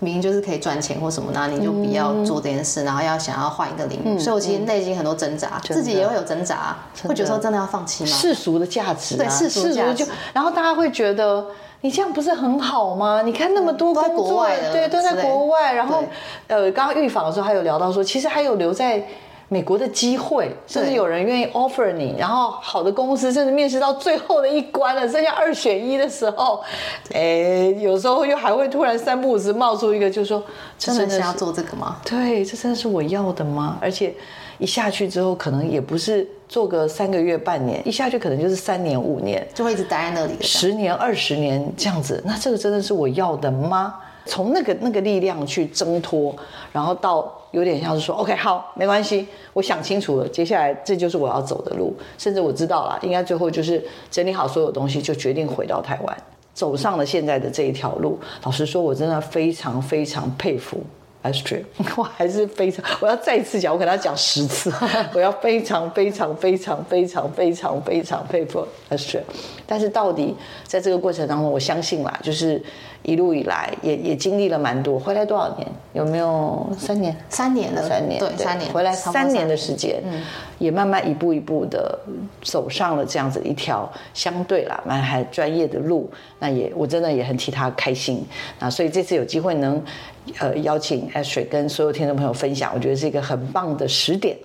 [0.01, 1.47] 明明就是可以赚钱或什么那？
[1.47, 4.17] 你就不要做这件事，嗯、然后要想要换一个领域。
[4.17, 8.11] 嗯、所以我其实内心很多挣扎，嗯、自己也会有挣扎，会觉得说真的要放弃吗？
[8.11, 10.07] 世俗的价值、啊，对世俗的价值。
[10.33, 11.47] 然后大家会觉得
[11.81, 13.23] 你这样不是很好吗？
[13.23, 15.73] 你看那么多工作，对，都在国外。
[15.73, 16.05] 然后，
[16.47, 19.03] 呃，刚刚预防的时候还有聊到说，其实还有留在。
[19.49, 26.61] 美国的机会，甚至有人愿意 offer 你，然后好的公司甚至面试到最后的一关了，剩下二选一的时候，
[27.15, 30.43] 哎，有时候又还会突然三不五时冒出一个，就是说，
[30.77, 31.99] 真的是要做这个吗？
[32.05, 33.79] 对，这真的是我要的吗？
[33.81, 34.13] 而且
[34.59, 42.21] 一下去之后，可能也不是做个三个月、半年，一下去可能就是三年、五年，就会一直待在那里，十年、二十年这样子。
[42.27, 43.95] 那这个真的是我要的吗？
[44.25, 46.35] 从那个那个力量去挣脱，
[46.73, 47.33] 然后到。
[47.53, 56.17] 有点像是说，OK，好，没关系，我想清楚了，接下来这就是我要走的路，甚至我知道了，应该最后就是整理好所有东西，就决定回到台湾，
[56.53, 58.19] 走上了现在的这一条路。
[58.43, 60.79] 老实说，我真的非常非常佩服
[61.23, 61.65] Astrid，
[61.97, 64.73] 我还是非常，我要再一次讲，我跟他讲十次，
[65.15, 69.23] 我要非常非常非常非常非常非常佩服 Astrid。
[69.67, 72.63] 但是到底在这个过程当中，我相信啦，就是。
[73.07, 75.67] 一路以来也也经历了蛮多，回来多少年？
[75.93, 77.17] 有没有三年？
[77.29, 78.73] 三年了，三年，对，三年。
[78.73, 80.21] 回来三年的时间，嗯，
[80.59, 81.97] 也慢慢一步一步的
[82.43, 86.11] 走上了这样子一条相对啦蛮还专业的路。
[86.41, 88.27] 那也我真的也很替他开心。
[88.59, 89.81] 那所以这次有机会能
[90.41, 94.37] 呃邀请 Astrid 跟所有听众朋友分享，我觉得是一个很棒的时点。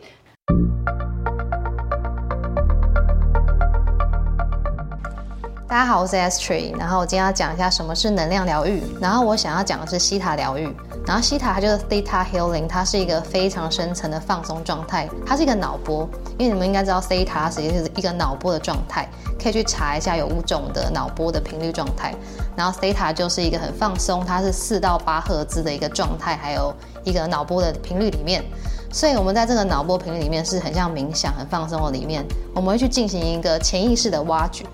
[5.72, 10.70] 大家好，我是 Astrid，然后我今天要讲一下什么是能量疗愈，然后我想要讲的是西塔疗愈，
[11.08, 19.08] 然后西塔它就是 Theta Healing，它是一个非常深层的放松状态，它是一个脑波，因为你们应该知道 Theta 实际是一个脑波的状态，
[19.42, 22.14] 可以去查一下有五种的脑波的频率状态，
[22.54, 28.44] 然后 Theta 就是一个很放松，它是四到八赫兹的一个状态，还有一个脑波的频率里面，
[28.92, 34.66] 所以我们在这个脑波频率里面是很像冥想、很放松的里面，我们会去进行一个潜意识的挖掘。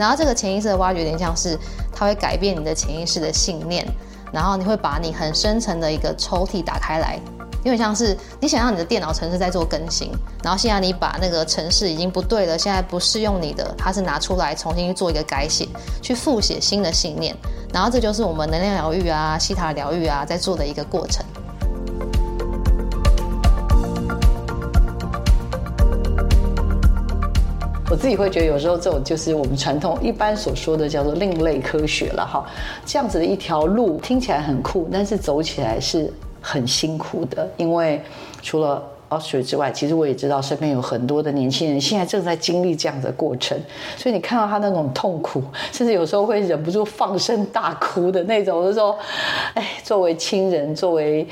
[0.00, 1.58] 然后这个潜意识的挖掘，有点像是
[1.92, 3.86] 它会改变你的潜意识的信念，
[4.32, 7.20] 然后你会把你很深层的一个抽屉打开来，
[7.64, 10.10] 有点像是你想要你的电脑程式在做更新，
[10.42, 15.68] 然后现在你把那个程式已经不对了，现在不适用你的，它是拿出来重新去做一个改写，
[16.00, 17.36] 去复写新的信念，
[17.70, 21.22] 然后这就是我们能量疗愈啊、希塔疗愈啊在做的一个过程。
[27.90, 32.46] 我自己会觉得，有时候这种就是我们传统一般所说的叫做另类科学了哈。
[32.86, 36.08] 这样子的一条路听起来很酷，但是走起来是
[36.40, 38.00] 很辛苦的，因为
[38.42, 43.58] 除了 Astrid 之外，其实我也知道身边有很多的年轻人现在正在经历这样的过程，
[43.96, 45.42] 所以你看到他那种痛苦，
[45.72, 48.96] 甚至有时候会忍不住放声大哭的那种的时候，
[49.54, 51.26] 哎，作为亲人、作为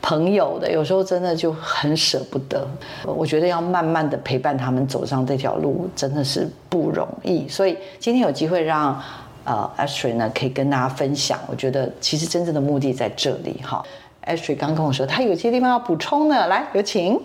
[0.00, 2.66] 朋友的，有时候真的就很舍不得。
[3.04, 7.48] 我觉得要慢慢的陪伴他们走上这条路，真的是不容易。
[7.48, 9.02] 所以今天有机会让
[9.42, 13.84] 呃 Astrid 呢，可以跟大家分享，我觉得其实真正的目的在这里哈。
[14.26, 17.20] Astrid 刚跟我说，他有些地方要补充的，来有请。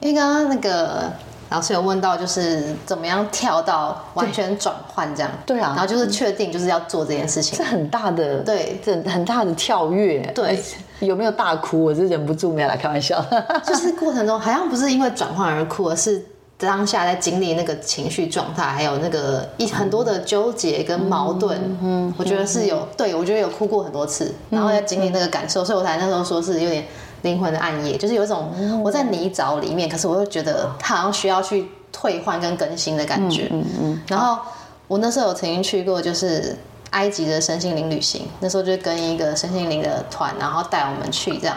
[0.00, 1.10] 因为刚刚那个
[1.50, 10.62] 老师有问到，就是怎么样跳到完全转换这样，对啊，然后就是确定就是要做这件事情，是很大的，对，这很大的跳跃，对，
[11.00, 11.84] 有没有大哭？
[11.84, 13.24] 我是忍不住没有来开玩笑，
[13.64, 16.22] 就是过程中好像不是因为转换而哭，而是。
[16.56, 26.84] 当下在经历那个情绪状态，还有那个一很多的纠结跟矛盾，嗯，嗯，我觉得是有，嗯、对我觉得有哭过很多次，然后在经历那个感受，嗯、所以我才那时候说是有点
[27.22, 34.38] 灵魂的暗夜，就是有一种我在泥沼里面，可是我又觉得他好像需要去退换跟更新的感觉，嗯嗯，嗯，然后
[34.86, 36.56] 我那时候有曾经去过就是
[36.90, 41.56] 埃及的身心灵旅行，那时候就跟一个身心灵的团，然后带我们去这样。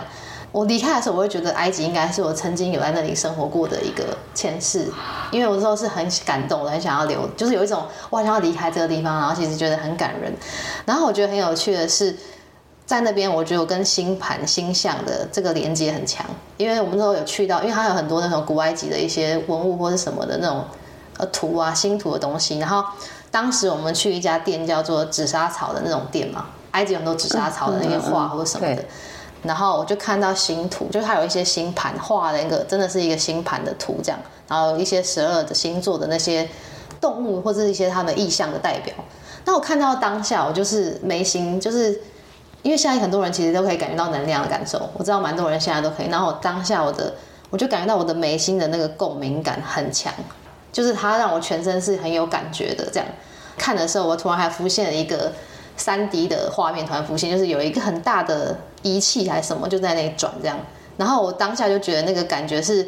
[0.51, 4.88] 我离开的时候，我会觉得埃及应该是我曾经有在那里生活过的一个前世，
[5.29, 10.33] 因为我那时候是很感动的，很想要留，就是有一种我想要离开这个地方，然后其实觉得很感人。
[10.86, 12.15] 然后我觉得很有趣的是，
[12.86, 20.63] 在那边，我觉得我跟星盘星象的这个连接很强，因为我们那时候有去到，因为它有很多那种古埃及的一些文物或者什么的那种
[21.17, 22.57] 呃图啊星图的东西。
[22.57, 22.83] 然后
[23.29, 28.73] 当时我们去一家店叫做紫砂草的那种店嘛，埃及有很多紫砂草的那些画或者什么的。
[28.73, 28.86] 嗯嗯嗯
[29.43, 34.19] 然后我就看到星图，就是它有一些星盘画的一个，真的是一个星盘的图这样。
[34.47, 36.47] 然后一些十二的星座的那些
[37.00, 38.93] 动物或者一些他们意象的代表。
[39.45, 42.02] 那我看到当下，我就是眉心，就是
[42.63, 44.89] 因为现在很多人其实都可以感觉到能量的感受。
[44.97, 46.08] 我知道蛮多人现在都可以。
[46.08, 47.13] 然后当下我的，
[47.50, 50.13] 我就感觉到我的眉心的那个共鸣感很强，
[50.71, 52.86] 就是它让我全身是很有感觉的。
[52.91, 53.08] 这样
[53.58, 55.32] 看的时候，我突然还浮现了一个。
[55.80, 60.57] 三 D 的画面团浮现，就是有一个很大的仪器还是什么，就在那里转这样。
[60.97, 62.87] 然后我当下就觉得那个感觉是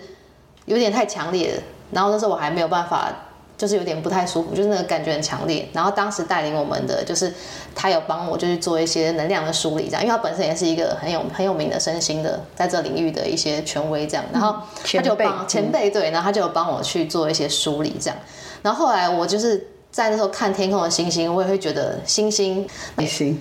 [0.66, 1.62] 有点太强烈了。
[1.92, 3.12] 然后那时候我还没有办法，
[3.58, 5.68] 就是有点不太舒服，就是那个感觉很强烈。
[5.74, 7.34] 然后当时带领我们的就是
[7.76, 14.24] 他有帮我，就是做一些能量的梳理，这样，因为他本身也是一个很有很有名的身心的，在这领域的一些权威这样。
[14.32, 18.18] 然后他就帮前辈对，然后他就有帮我去做一些梳理这样。
[18.62, 19.68] 然后后来我就是。
[19.92, 22.68] 在那时候看天空的星星，我也会觉得星星，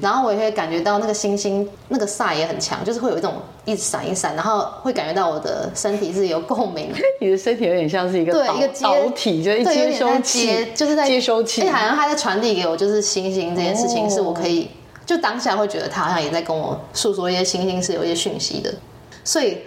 [0.00, 3.34] 然后我也会感觉到那个星星那个煞也很强，就是会有一种
[3.66, 6.90] 一直闪一闪，然后会感觉到我的身体是有共鸣。
[7.20, 14.70] 你的身体有点像是一个对一个导体，就是接收器，就是在接收器，好像他在传递给我，就是星星这件事情是我可以
[15.04, 18.74] 就当下会觉得他好像也在跟我诉说一些星星是有一些讯息的，
[19.22, 19.58] 所以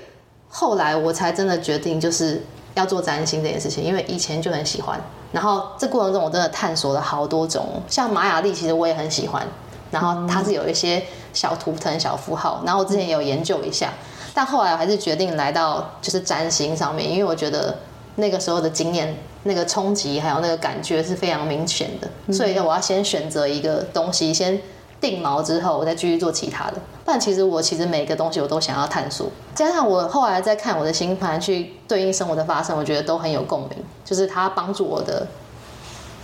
[0.49, 2.41] 后来我才真的决定就是
[2.75, 4.99] 要做占星这件事情，因为以前就很喜欢。
[5.31, 9.45] 然后这过程中，我真的探索了好多种，像玛雅历，其实我也很喜欢。
[9.91, 11.03] 然后它是有一些
[11.33, 13.91] 小图腾、小符号，然后我之前也有研究一下，
[14.33, 17.77] 但后来我还是决定来到就是占星上面，因为我觉得
[18.15, 24.59] 那个时候的经验、那个冲击还有那个感觉是非常明显的，所以我要先选择一个东西先。
[25.01, 26.75] 定锚之后，我再继续做其他的。
[27.03, 29.27] 不然，其实我其实每个东西我都想要探索。
[29.55, 33.71] 加上我后来在看我的星盘，去对应生活的发生，我觉得都很有共鸣。
[34.05, 35.25] 就是它帮助我的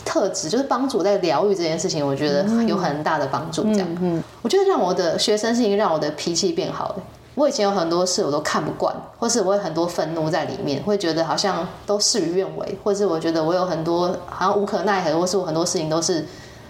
[0.05, 3.63] 特质，就是帮助我在疗愈这件事情，我觉得有很大的帮助。
[3.63, 6.95] 这样，嗯，我觉得让我的学生事情让我的脾气变好了。
[7.33, 16.23] 我以前有很多事我都看不惯，或是我有很多愤怒在里面，会觉得好像都事与愿违，或是我觉得我有很多好像无可奈何，或是我很多事情都是。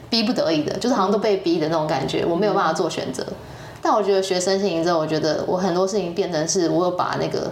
[0.09, 3.25] 逼不得已的，就是好像都被逼的那种感觉，我没有办法做选择。
[3.81, 7.51] 但我觉得学生性之后，我觉得我很多事情变成是我有把那个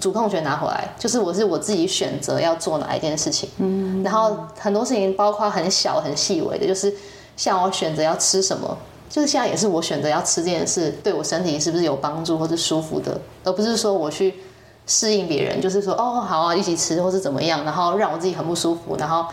[0.00, 3.48] 主控权拿回来，就是我是我自己选择要做哪一件事情。
[3.58, 6.92] 嗯，然后很多事情包括很小很细微的，就是
[7.36, 8.76] 像我选择要吃什么，
[9.10, 14.34] 就是现在也是我选择要吃这件事对我身体是不是有帮助或是舒服的，而不是说我去
[14.86, 19.26] 适应别人，就是说哦好啊一起吃或是怎么样，然后让我自己很不舒服，然后。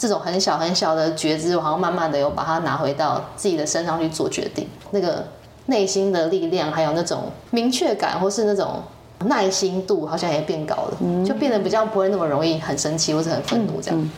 [0.00, 4.66] 这种很小很小的觉知，我好像慢慢的有把它拿回到自己的身上去做决定。
[4.92, 5.22] 那个
[5.66, 8.82] 内心的力量，还有那种明确感，或是那种
[9.26, 14.10] 耐心度，好像也变高了，嗯、就变得比较不会那么容易很生气或者很愤怒这样。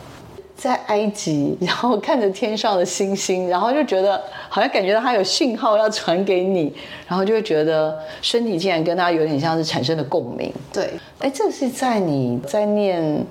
[0.54, 6.72] 在埃及，然后看着天上的星星，然后就觉得好像感觉到它有讯号要传给你，
[7.08, 10.52] 然后就会觉得身体竟然跟它有点像是产生了共鸣。
[10.72, 13.26] 对，哎，这是在你在念。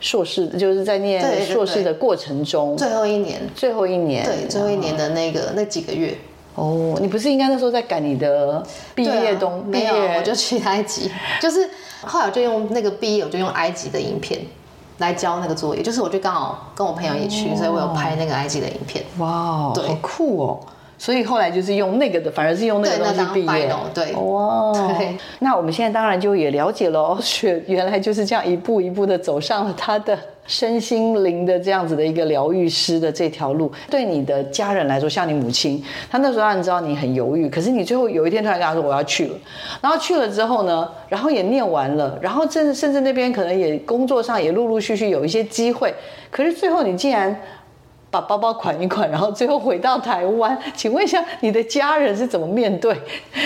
[0.00, 6.16] 硕士就是在念硕士的过程中，最后一年，最后一年，对，最后一年的那个那几个月。
[6.56, 8.62] 哦，你不是应该那时候在赶你的
[8.94, 9.60] 毕业东？
[9.60, 11.10] 啊、没有，我就去埃及，
[11.40, 11.68] 就是
[12.02, 14.40] 后来我就用那个毕业，我就用埃及的影片
[14.98, 19.04] 来交那个作业，就是我就刚好跟我朋友一起去，哦、所以我有拍那个埃及的影片。
[19.18, 20.60] 哇，对，好酷哦。
[21.00, 23.74] 所以后来就是用那个的，反而是用那个东西毕业。
[23.94, 25.16] 对，哇，对。
[25.38, 33.72] 那我们现在当然就也了解了，雪原来就是这样一步一步的走上了他的身心灵的这样子的一个疗愈师的这条路。
[33.88, 39.34] 对你的家人来说，像你母亲，她那时候让你知道你很犹豫，可是你最后有一天突然跟她说我要去了，
[39.80, 45.94] 然后去了之后呢，然后也念完了，然后甚至甚至那边可能也工作上也陆陆续续有一些机会，
[46.30, 47.34] 可是最后你竟然。
[48.10, 50.58] 把包包款一款，然后最后回到台湾。
[50.76, 53.00] 请问一下，你的家人是怎么面对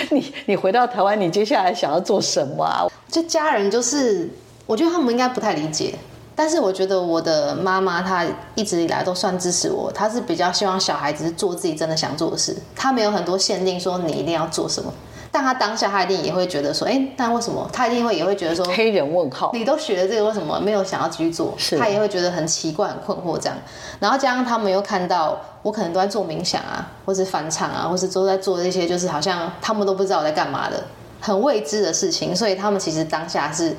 [0.09, 0.33] 你？
[0.47, 2.87] 你回到台湾，你接下来想要做什么啊？
[3.07, 4.29] 就家人就是，
[4.65, 5.93] 我觉得他们应该不太理解。
[6.37, 8.25] 但是我觉得我的妈妈她
[8.55, 14.91] 一直以来都算支持我，她是比较希望小孩子做自己真的想做的事，她没有很多限定说你一定要做什么。
[15.35, 21.53] 但他当下他一定也会觉得说，哎、欸，但为什么他一定会也会觉得说，黑人问号，你都学了这个，为什么没有想要继续做？
[21.57, 23.57] 是，他也会觉得很奇怪、很困惑这样。
[23.99, 30.81] 然后加上他们又看到我可能都在做冥想啊，或是翻唱啊，或是都在做这些，就是好像他们都不知道我在干嘛的，
[31.19, 33.75] 很未知的事情，所以他们其实当下是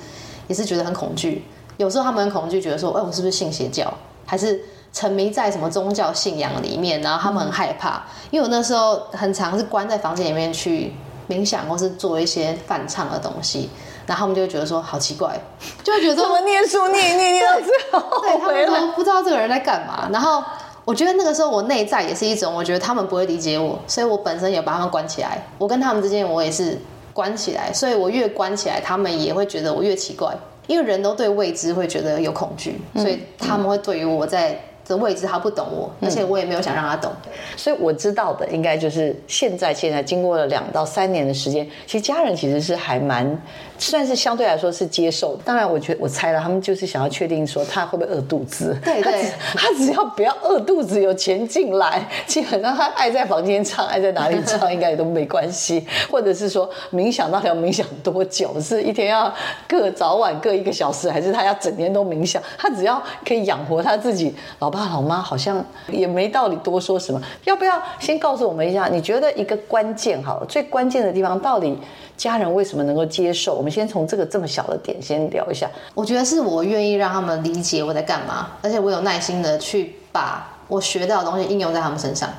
[0.48, 1.42] 也是觉得很恐惧。
[1.78, 3.90] 有时候他们很恐惧，觉得说，哎、欸，我是不是信邪教？
[4.26, 4.60] 还是
[4.92, 10.92] 沉迷在什么宗教信仰里面，然后他们很害怕，因为我那时候很常是关在房间里面去
[11.28, 13.68] 冥想，或是做一些反唱的东西，
[14.06, 15.38] 然后他们就会觉得说好奇怪，
[15.84, 20.42] 就会觉得说怎么念书念念念到最后，对，他们都不知道这个人在干嘛，然后。
[20.86, 25.44] 我觉得那个时候我内在也是一种，我觉得他们不会理解我，所以我本身也把他们关起来。
[25.58, 26.80] 我跟他们之间，我也是
[27.12, 30.32] 关起来，所以我越关起来，他们也会觉得我越奇怪，
[30.68, 34.56] 因为人都对未知会觉得有恐惧，所以他们会对于我在
[34.88, 37.12] 的位置，他不懂我，而且我也没有想让他懂。
[37.56, 43.38] 所以我知道的应该就是现在，现在经过了两到三年的时间，其实家人其实是还蛮。
[43.78, 48.76] 算是相对来说是接受，当然我觉得我猜了，他们就是想要确定说他会不会饿肚子。
[48.82, 55.86] 对对，他只要不要饿肚子，有钱进来，基本上他爱在房间唱，爱在哪里唱，应该也都没关系。
[56.10, 58.58] 或者是说冥想到底要冥想多久？
[58.60, 59.32] 是一天要
[59.68, 62.42] 各早晚各一个小时，还是他要整天都冥想？
[62.58, 67.20] 他只要可以养活他自己，老爸老妈好像也没道理多说什么。
[67.44, 68.88] 要不要先告诉我们一下？
[68.90, 71.76] 你觉得一个关键好了，最关键的地方到底？
[72.16, 73.60] 家人为什么能够接受？
[73.66, 75.68] 我们先从这个这么小的点先聊一下。
[75.92, 82.30] 我觉得是我愿意让他们理解我在干嘛，而且我有耐心的去把我学到的东西应用在他们身上，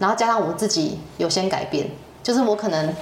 [0.00, 1.88] 然后加上我自己有先改变，
[2.20, 2.92] 就是我可能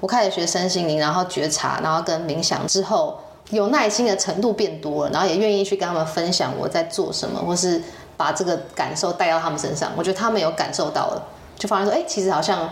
[0.00, 3.18] 我开始学身心灵，然后觉察，然后跟冥想之后，
[3.48, 7.82] 有耐心的程度变多了，然后也愿意去跟他们分享我在做什么，或是
[8.18, 9.90] 把这个感受带到他们身上。
[9.96, 11.22] 我觉得他们有感受到了，
[11.56, 12.68] 就发现说，哎，其实好像。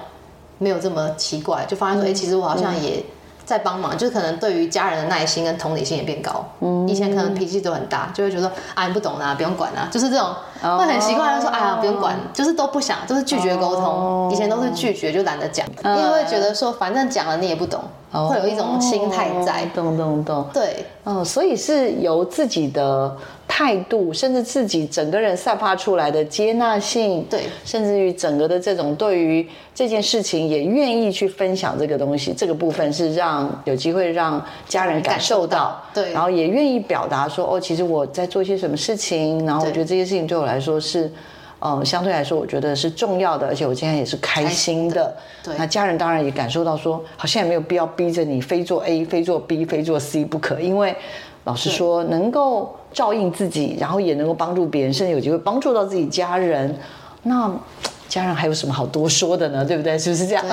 [0.63, 3.03] 没有这么奇怪，就发现说，哎、其实我好像也
[3.51, 6.45] 在帮忙，嗯、就是可能对于家人的耐心跟同理心也变高。
[6.61, 10.29] 嗯，以前可能脾气都很大，就会觉得说，啊，你不懂啊，不用管啊，就是这种，
[10.63, 13.85] 哦、会很习惯就说，哎呀，不用管，就是都不想，就是拒绝沟通。
[13.85, 17.83] 哦、以前都是拒绝，就懒得讲，嗯、因为会觉得说，反正讲了你也不懂，
[18.13, 19.67] 哦、会有一种心态在。
[19.75, 20.47] 懂懂懂。
[20.53, 23.17] 对，嗯，所以是由自己的。
[23.53, 40.39] 态度，甚至自己整个人散发出来的接纳性，对，甚至于整个的这种对于这件事情也愿意去分享这个东西，这个部分是让有机会让家人感受到，对，然后也愿意表达说，哦，其实我在做一些什么事情，然后我觉得这些事情对。
[40.39, 41.13] 我来说是，
[41.59, 50.97] 呃，相对来说我觉得是重要的，而且我今天也是开心的，对，那家人当然也感受到说，好像也没有必要逼着你非做 A 非做 B 非做 C 不可，因为
[51.45, 52.77] 老实说能够。
[52.93, 56.77] 照应自己，然后也能够帮助别人，甚至有机会帮助到自己家人，
[57.23, 57.49] 那
[58.09, 59.65] 家人还有什么好多说的呢？
[59.65, 59.97] 对不对？
[59.97, 60.45] 是不是这样？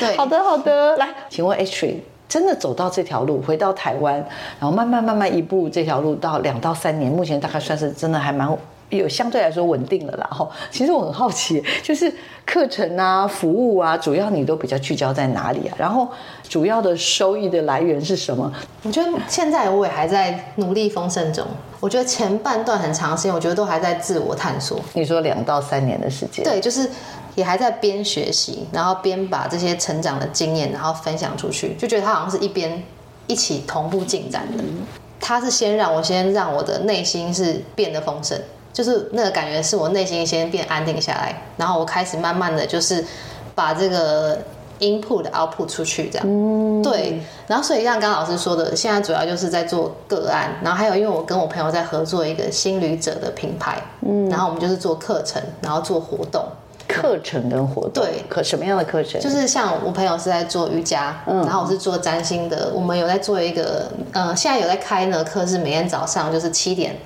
[0.00, 0.96] 对， 对好的，好的。
[0.96, 4.14] 来，请问 Astrid 真的走到这条路，回到台湾，
[4.58, 8.48] 然后慢慢慢慢一步这条路到两到三年，目前大概算是真的还蛮。
[8.90, 10.48] 有相对来说稳定了啦，哈。
[10.70, 12.12] 其实我很好奇，就是
[12.46, 15.74] 课程啊、服务啊，主要你都比较聚焦在哪里啊？
[15.78, 16.08] 然后
[16.48, 18.52] 主要的收益的来源是什么？
[18.82, 21.44] 我觉得现在我也还在努力丰盛中。
[21.80, 24.80] 我觉得前半段很长时间，我觉得都还在自我探索。
[24.94, 26.44] 你说两到三年的时间？
[26.44, 26.88] 对，就是
[27.34, 32.82] 也还在边学习，然后边把这些成长的经验，然后分享出去，就觉得它好像是一边
[33.26, 34.64] 一起同步进展的。
[35.20, 38.38] 它是先让我先让我的内心是变得丰盛。
[38.74, 43.02] 就是那个感觉，是我内心先变安定下来，然后我开始慢慢的就是
[43.54, 44.36] 把这个
[44.80, 46.26] input 的 output 出去，这样。
[46.28, 46.82] 嗯。
[46.82, 47.20] 对。
[47.46, 56.44] 然后所以像刚刚老师说的，现在主要就是在做个案，然后还有因为我跟我朋友在合作一个心旅者的品牌，嗯，然后我们就是做课程，然后做活动。
[56.88, 57.92] 课程跟活动。
[57.92, 58.24] 对。
[58.28, 59.20] 可什么样的课程？
[59.20, 66.96] 就是像我朋友是在做瑜伽，嗯，然后我是做占星的，我们有在做一个，呃，现在有在开呢课，是每天早上就是七点。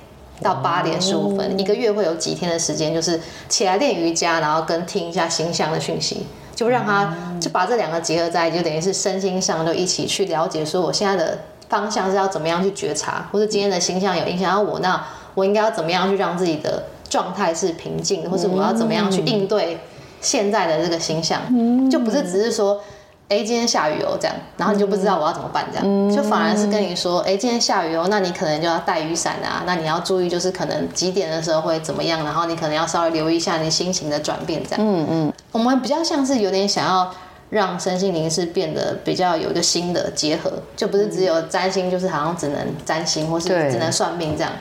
[0.41, 6.25] 到八点十五分，一个月会有几天的时间，就是起来练瑜伽，然后跟听一下星象的讯息，
[6.55, 19.79] 就让他就把这两个结合在一起，就等于是身心上就一起去了解，说我现在的方向是要怎么样去觉察，或者今天的星象有影响到我，那我应该要怎么样去让自己的状态是平静的，或是我要怎么样去应对
[20.21, 21.41] 现在的这个星象，
[21.89, 22.81] 就不是只是说。
[23.29, 34.83] 哎，今天下雨哦，这样，然后你就不知道我要怎么办，这样，嗯、就反而是跟你说，哎，今天下雨哦，那你可能就要带雨伞啊，那你要注意，就是可能几点的时候会怎么样，然后你可能要稍微留意一下你心情的转变，这样。
[34.83, 37.11] 嗯嗯，嗯我们比较像是有点想要
[37.49, 44.51] 让身心灵是变得比较有一个新的结合，就不是只有占星，就是好像只能占星，或是只能算命这样。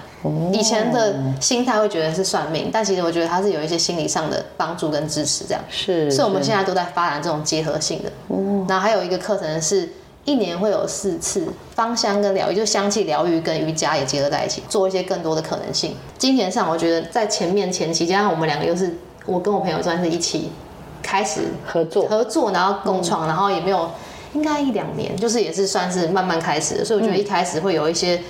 [0.53, 6.11] 以前的心态会觉得是算命，但其实我觉得它是有一些心理上的帮助跟支持，这样是。
[6.11, 8.11] 所以我们现在都在发展这种结合性的。
[8.28, 9.89] 嗯，然后还有一个课程是
[10.24, 15.95] 一年会有四次芳香跟疗愈，就香气疗愈跟瑜伽也结合在一起，做一些更多的可能性。
[16.16, 18.93] 金钱上，我觉得在前面前期，加上我们两个又是
[19.24, 20.51] 我跟我朋友算是一起
[21.09, 23.90] 开始合作合作，然后共创，然后也没有
[24.34, 26.84] 应该一两年，就是也是算是慢慢开始的。
[26.84, 28.20] 所以我觉得一开始会有一些。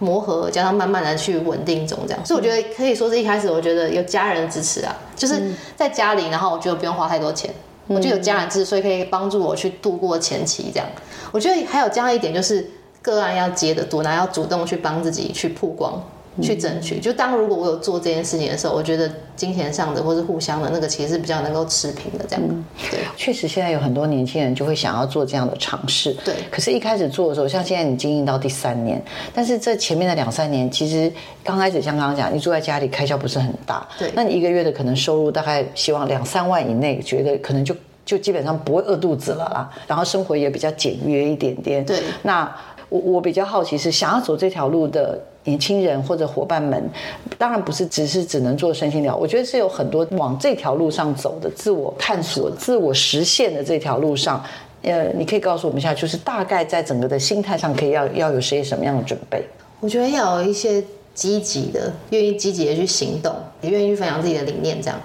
[0.00, 2.24] 磨合，加上慢慢的去稳定中这样。
[2.24, 5.42] 所以我觉得可以说是一开始我觉得有家人的支持啊，就是
[5.74, 7.52] 在家里，然后我觉得不用花太多钱，
[7.88, 10.88] 我就有家人支持，所以可以帮助我去度过前期这样。
[11.32, 12.64] 我觉得还有这样一点就是
[13.02, 16.00] 个案要接的多，然后要主动去帮自己去曝光。
[16.40, 22.64] 去争取，就当如果我有做这件事情的时候，我觉得金钱上的或是互相的那个，其实是比较能够持平的这样。
[22.90, 26.12] 对，确实现在有很多年轻人就会想要做这样的尝试。
[26.24, 29.02] 对，可是，一开始做的时候，像现在你经营到第三年，
[29.34, 31.12] 但是这前面的两三年，其实
[31.42, 33.86] 刚开始像刚刚讲，你住在家里开销不是很大。
[33.98, 37.74] 对，那你一个月的可能收入大概希望两三万以内，觉得可能就
[38.04, 39.70] 就基本上不会饿肚子了啦。
[39.86, 41.84] 然后生活也比较简约一点点。
[41.84, 42.54] 对，那
[42.88, 45.18] 我我比较好奇是想要走这条路的。
[45.48, 46.90] 年轻人或者伙伴们，
[47.38, 54.44] 当然不是只是只能做身心疗，我觉得是有很多往这条路上走的，自我探索、自我实现的这条路上，
[54.82, 59.42] 呃，你可以告诉我们一下，就是大概在整个的心态上，可以要要有些什么样的准备？
[59.80, 60.84] 我觉得要有一些
[61.14, 65.00] 积极的，愿意积极的去行动，也愿意去分享自己的理念，这样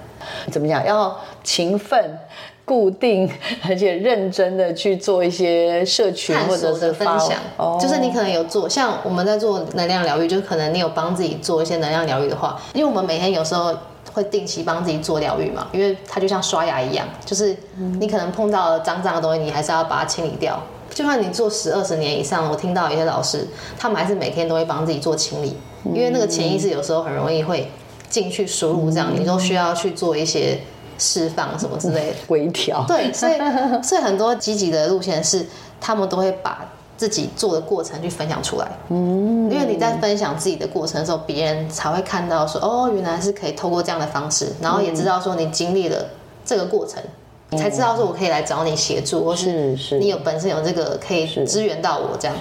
[0.51, 0.85] 怎么讲？
[0.85, 2.19] 要勤奋。
[2.65, 3.29] 固定
[3.67, 7.37] 而且认真的去做一些社群或者是分享，
[7.77, 13.75] 就是你可能有做，像我们在做能量疗愈，就是可能你有帮自己做一些能量疗愈的话，因为我们每天有时候
[14.13, 17.53] 会定期帮自己做疗愈嘛，因为它就像刷牙一样，就是
[17.99, 20.57] 你可能碰到了脏脏的东西，你还是要把它清理掉。
[20.89, 23.45] 就算你做十二十年以上，我听到一些老师，
[23.77, 27.69] 他们还是每天都会帮自己做清理，因为那个潜意识有时候很容易会
[28.07, 30.59] 进去输入，这样你都需要去做一些。
[30.97, 33.33] 释放什么之类的微调，对，所以
[33.81, 35.45] 所以很多积极的路线是，
[35.81, 36.65] 他们都会把
[36.95, 38.67] 自己做的过程去分享出来。
[38.89, 46.05] 嗯，因为你在分享自己的过程的时候，别人才会看到说，哦，原来是可以透过这样的方式，然后也知道说你经历了
[46.45, 47.01] 这个过程，
[47.49, 52.37] 嗯、才知道说我可以来找你协助，或是是你有本身有这个可以支援到我这样。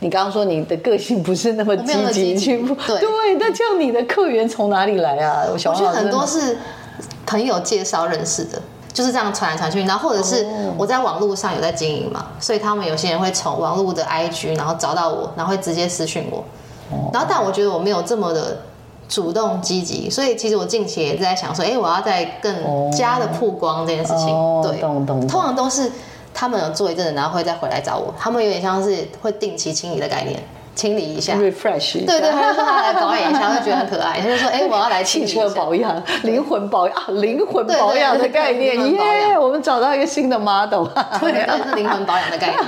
[0.00, 5.44] 你刚刚说你的个性不是那么积极，去 对对，那这样你的客源从哪里来啊？
[5.52, 6.56] 我想很多是。
[7.32, 8.60] 朋友介绍认识的，
[8.92, 16.44] 就是这样传来传去，然后或者是我在网络上有在经营嘛，所以他们有些人会从网络的 IG，然后找到我，然后会直接私讯我，
[17.10, 18.58] 然后但我觉得我没有这么的
[19.08, 22.54] 主动积极，所以其实我近期也在想说，哎，我要再更
[22.90, 24.26] 加的曝光这件事情，
[24.62, 24.78] 对，
[25.26, 25.90] 通常都是
[26.34, 30.38] 他们有做一阵子，然后会再回来找我，他们有点像是会定期清理的概念。
[30.74, 32.12] 清理一下，refresh 一下。
[32.12, 34.18] 对对，他就说他来保养一下，就觉得很可爱。
[34.22, 39.38] 他就说：“哎、欸，我要来汽车保养、灵魂保养啊，灵魂保养的概念耶！
[39.38, 40.86] 我们找到一个新的 model，
[41.20, 42.64] 对，对，是灵魂保养的概念，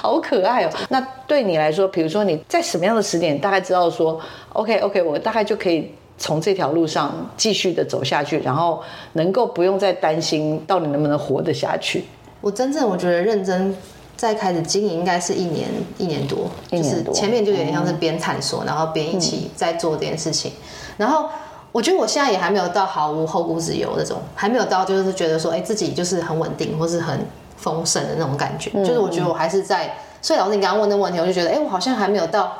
[0.00, 0.70] 好可爱哦。
[0.88, 4.20] 那对你来说，比如说你在什么样的时点，大概知道说
[4.52, 8.80] ，OK OK，我大概就可以从这条路上继续的走下去，然后
[9.14, 12.04] 能够不用再担心到底能不能活得下去。
[12.40, 13.76] 我真正我觉得认真。
[14.20, 15.66] 再开始经营应该是一年
[15.96, 16.40] 一年多，
[16.70, 20.52] 就是前面就有点像是边探索，然后边一起在做这件事情。
[20.98, 21.26] 然后
[21.72, 27.18] 我觉得我现在也还没有到毫无后顾之忧那种，还没有到就是觉得说，哎，自己就是很稳定或是很
[27.56, 28.70] 丰盛的那种感觉。
[28.84, 32.52] 就是我觉得我还是在，所以老师你刚刚问的问题，我就觉得，哎，我好像还没有到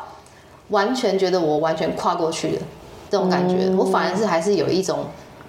[0.69, 2.63] 完全觉得我完全跨过去的
[3.11, 3.69] 这种感觉。
[3.77, 5.05] 我反而是还是有一种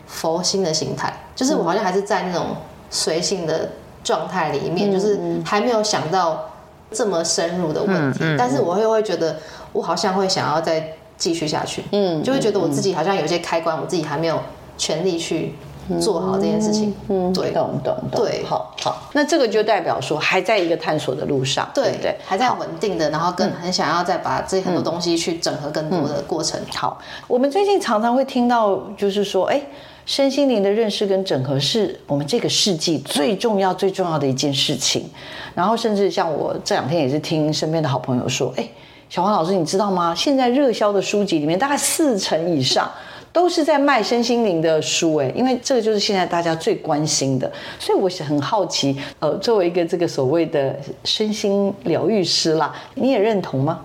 [0.07, 2.47] 佛心的心态，就是我好像还是在那种
[2.89, 3.69] 随性的。
[4.03, 6.51] 状态里面，就是还没有想到
[6.91, 9.37] 这么深入的问题，但是我会会觉得，
[9.73, 14.39] 我好像会想要再继续下去，嗯，就会觉得我自己好像有些开关，我自己还没有
[14.77, 15.53] 全力去
[15.99, 26.59] 做好这件事情，嗯，对，懂懂懂，对，好好，那这个就代表说还在一个探索的路上，对对，对，还在稳定的，然后更很想要再把这很多东西去整合更多的过程。
[26.75, 29.61] 好，我们最近常常会听到，就是说，哎。
[30.05, 35.09] 身心灵的认识跟整合是我们这个世纪最重要、最重要的一件事情。
[35.53, 38.67] 然后，甚至像我这两天也是听身边的好朋友说：“哎，
[39.09, 40.13] 小黄老师，你知道吗？
[40.15, 42.89] 现在热销的书籍里面，大概四成以上
[43.31, 45.15] 都是在卖身心灵的书。
[45.17, 47.51] 哎，因为这个就是现在大家最关心的。
[47.79, 53.81] 所以，我是很好奇，呃，作为一个这个所谓的身心疗愈师啦，你也认同吗？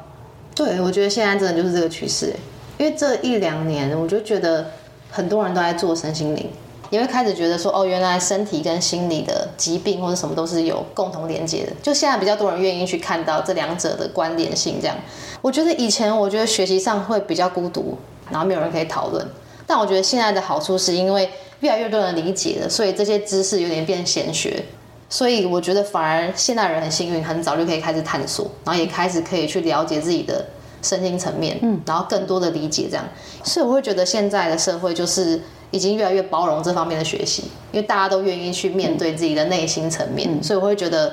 [0.54, 2.32] 对，我觉得现在真的就是这个趋势。
[2.78, 4.64] 因为这一两年，我就觉得。
[5.16, 6.46] 很多人都在做身心灵，
[6.90, 11.72] 你会开始觉得说，哦，原来身体跟心理的疾病或者什么都是有共同连接的。
[11.82, 14.94] 就现在比较多人愿意去看到这两者的关联性，这样。
[15.40, 17.96] 我觉得以前我觉得学习上会比较孤独，
[18.30, 19.26] 然后没有人可以讨论。
[19.66, 24.62] 但我觉得现在的好处是因为越来越多人理解了，所以这些知识有点变玄学。
[25.08, 30.44] 所以我觉得反而现代人很幸运，很早就可以开始探索，然后也开始可以去了解自己的。
[30.86, 33.04] 身心层面，嗯，然后更多的理解这样，
[33.42, 41.12] 所以我会觉得现在的社会就是已经越来越包容这方面的学习，因为大家都愿意去面对自己的内心层面，嗯，所以我会觉得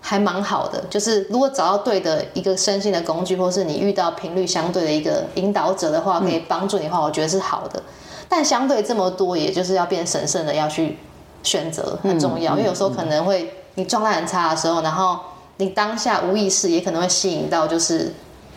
[0.00, 0.82] 还蛮好的。
[0.90, 7.80] 就是如果找到对的一个身心的工具，或是你遇到频率相对的一个引导者的话，可以帮助你的话，我觉得是好的。
[8.28, 10.98] 但相对这么多，也就是要变神圣的要去
[11.44, 12.56] 选择，很重要。
[12.56, 15.18] 因为有时候可能会你状态很差的时候，然后
[15.58, 18.12] 你当下无意识也可能会吸引到就是。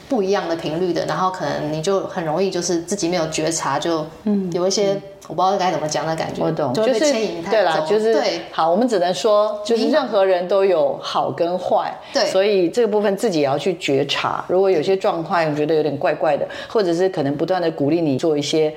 [0.07, 4.05] 不一样的频率的，然后可能你就很容易就是自己没有觉察，就
[4.51, 6.43] 有一些、嗯、我不知道该怎么讲的感觉。
[6.43, 8.41] 我懂，就会被牵引太对啦，就是对。
[8.51, 14.45] 好，我们只能说，就是任何人都有好跟坏，对，所以这个部分自己也要去觉察。
[14.47, 18.73] 如果有些状况我觉得有点怪怪的，或者是可能不断的鼓励你做一些。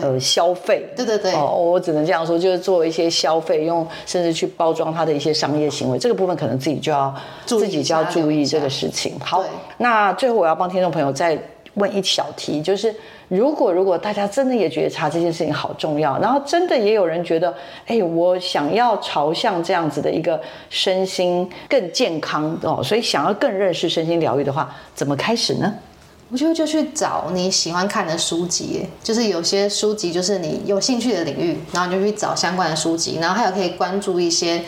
[0.00, 7.14] 呃，消费，对对对，哦，我只能这样说，就是做一些消费，用甚至去包装它的一些商业行为，这个部分可能自己就要
[7.44, 9.18] 自己就要注意这个事情。
[9.20, 9.44] 好，
[9.76, 11.38] 那最后我要帮听众朋友再
[11.74, 12.94] 问一小题，就是
[13.28, 17.52] 如果如果大家真的也觉察这件事情好重要，然后真的也有人觉得，
[17.86, 20.40] 哎，我想要朝向这样子的一个
[20.70, 25.74] 身心更健康哦，所以想要更认识身心疗愈的话，怎么开始呢？
[26.32, 34.62] 我觉得就去找你喜欢看的书籍，就是有些书籍就是你有兴趣的领域，然后你就去找相关的书籍，然后还有可以关注一些。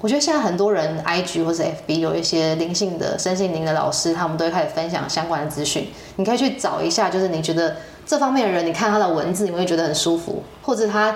[0.00, 5.88] 我觉得现在很多人 IG 或者 FB 有一些灵性的身心灵的老师，他们都会开始分享相关的资讯。
[6.16, 11.14] 你可以去找一下，就是你觉得这方面的人，你看他的文字，你会觉得很舒服，或者他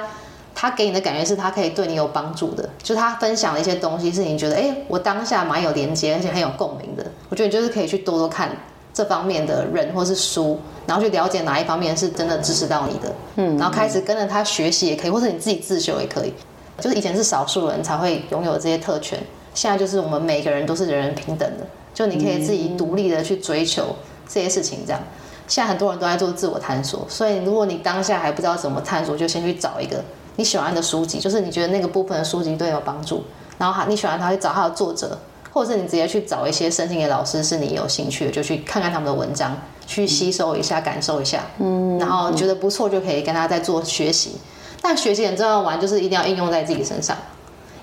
[0.54, 7.04] 他给你的感觉是他可以对你有帮助的，就他分享的一些东西是你觉得哎，我当下蛮有连接，而且很有共鸣的。
[7.30, 8.48] 我觉得你就是可以去多多看。
[8.94, 16.34] 这方面的人或是书，然后去了解哪一方面是真的支持到你的，嗯，然后开始跟着他学习也可以，或者你自己自修也可以。
[16.78, 19.18] 就是以前是少数人才会拥有这些特权，
[19.54, 23.94] 现在就是我们每个人都是人人平等的，就你可以自己独立的去追求
[24.26, 24.80] 这些事情。
[24.84, 25.00] 这样，
[25.46, 30.02] 现在很多人都在做自我探索，所以如果你当下还不知道怎么探索，就先去找一个
[30.36, 33.22] 你喜欢的书籍，就是你觉得那个部分的书籍对你有帮助，
[33.58, 35.16] 然后你喜欢他，去找他的作者。
[35.52, 44.36] 或者是你直接去找一些身心的老师，是你有兴趣的，就去看看他们的文章，去吸收一下，感受一下，嗯，然后觉得不错就可以跟他再做学习。
[44.80, 47.16] 但学习很重要，玩就是一定要应用在自己身上。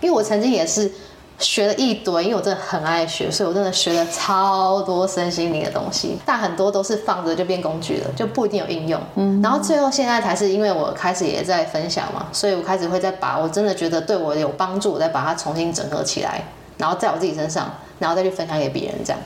[0.01, 0.91] 因为我曾经也是
[1.37, 8.99] 学了一堆，因为我真的很爱学，所以我真的学了超多身心灵的东西，但很多都是放着就变工具了，就不一定有应用。
[9.15, 16.43] 嗯，然后最后现在才是因为我开始也在分享嘛，所以我开始会再把我真的觉得对我有帮助，我再把它重新整合起来。
[16.79, 19.21] 然后在我自己身上，然后再去分享给别人，这样。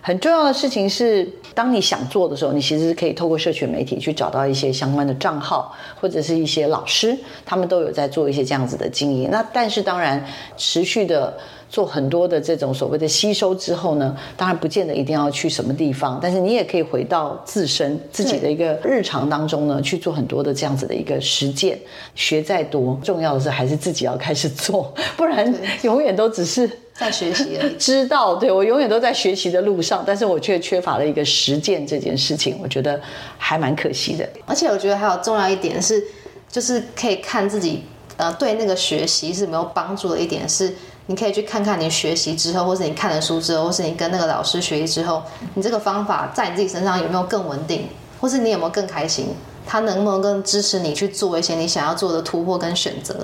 [0.00, 9.28] 很重要的事情是，当你想做的时候，你其实是可以透过社群媒体去找到一些相关的账号，或者是一些老师，他们都有在做一些这样子的经营。
[9.30, 10.24] 那但是当然，
[10.56, 11.36] 持续的。
[11.68, 21.78] 做很多的这种所谓的吸收之后呢，当然不见得一定要去什么地方，但是你也可以回到自身自己的一个日常当中呢，去做很多的这样子的一个实践。
[22.14, 27.58] 学再多，重要的是还是自己要开始做， 不然永远都只是在学习。
[27.78, 32.98] 知道，对，我永远都在学习的路上，但是我却缺乏了一个实践这件事情，我觉得
[33.36, 34.28] 还蛮可惜的。
[34.46, 36.02] 而且我觉得还有重要一点是，
[36.50, 37.82] 就是可以看自己
[38.16, 40.74] 呃对那个学习是没有帮助的一点是。
[41.08, 45.22] 你可以去看看你学习之后，或是你看了书之后，或是你跟那个老师学习之后，
[45.54, 47.88] 你这个方法在你自己身上有没有更稳定，
[48.20, 49.34] 或是你有没有更开心？
[49.66, 53.14] 他能不能更支持你去做一些你想要做的突破跟选择？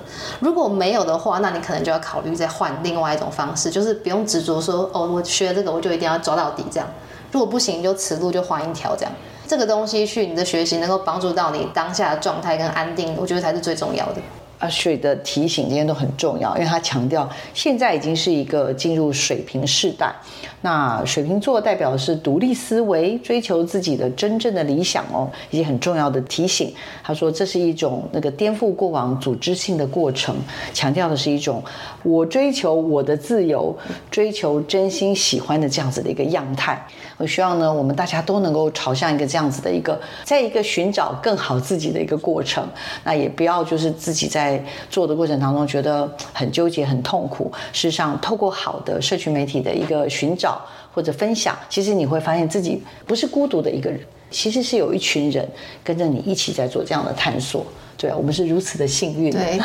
[0.41, 6.89] 如果没有的话，那你可能就要考虑再换另外一种方式，就是不用执着说哦，我学这个我就一定要抓到底这样。
[7.33, 9.13] 如果不行，就此路就换一条这样。
[9.47, 14.23] 这个东西去你的学习能够帮助到你当下的状态跟安定，我觉得才是最重要的。
[14.69, 20.15] 水的提醒今天都很重要，因为他强调现在已经是一个进入水瓶世代。
[20.61, 26.73] 那水瓶座代表的是独立思维，追求自己的真正的理想哦，一些很重要的提醒。
[27.03, 30.35] 他说这是一种那个颠覆过往组织性的过程，
[30.73, 31.63] 强调的是一种
[32.03, 33.77] 我追求我的自由，
[34.11, 36.83] 追求真心喜欢的这样子的一个样态。
[37.19, 42.67] 我希望呢，我们大家都能够朝向一个这样子的一个，在一个寻找更好自己的一个过程。
[43.05, 44.54] 那也不要就是自己在
[44.91, 47.51] 做的过程当中觉得很纠结、很痛苦。
[47.73, 50.61] 事实上，透过好的社群媒体的一个寻找
[50.93, 54.01] 或者分享，其实你会发现自己不是孤独的一个人，
[54.31, 55.49] 其实是有一群人
[55.83, 57.65] 跟着你一起在做这样的探索。
[57.97, 59.31] 对，我们是如此的幸运。
[59.31, 59.59] 对，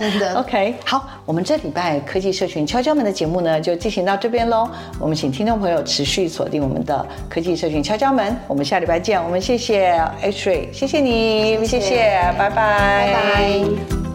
[0.00, 0.34] 真的。
[0.40, 4.68] OK，好，我们这礼拜科技社群敲敲门的节目呢，就进行到这边喽。
[4.98, 8.34] 我们请听众朋友持续锁定我们的科技社群敲敲门。
[8.48, 9.22] 我们下礼拜见。
[9.22, 14.13] 我们谢谢 H-Ray，谢谢你，谢谢，谢谢拜拜，拜拜。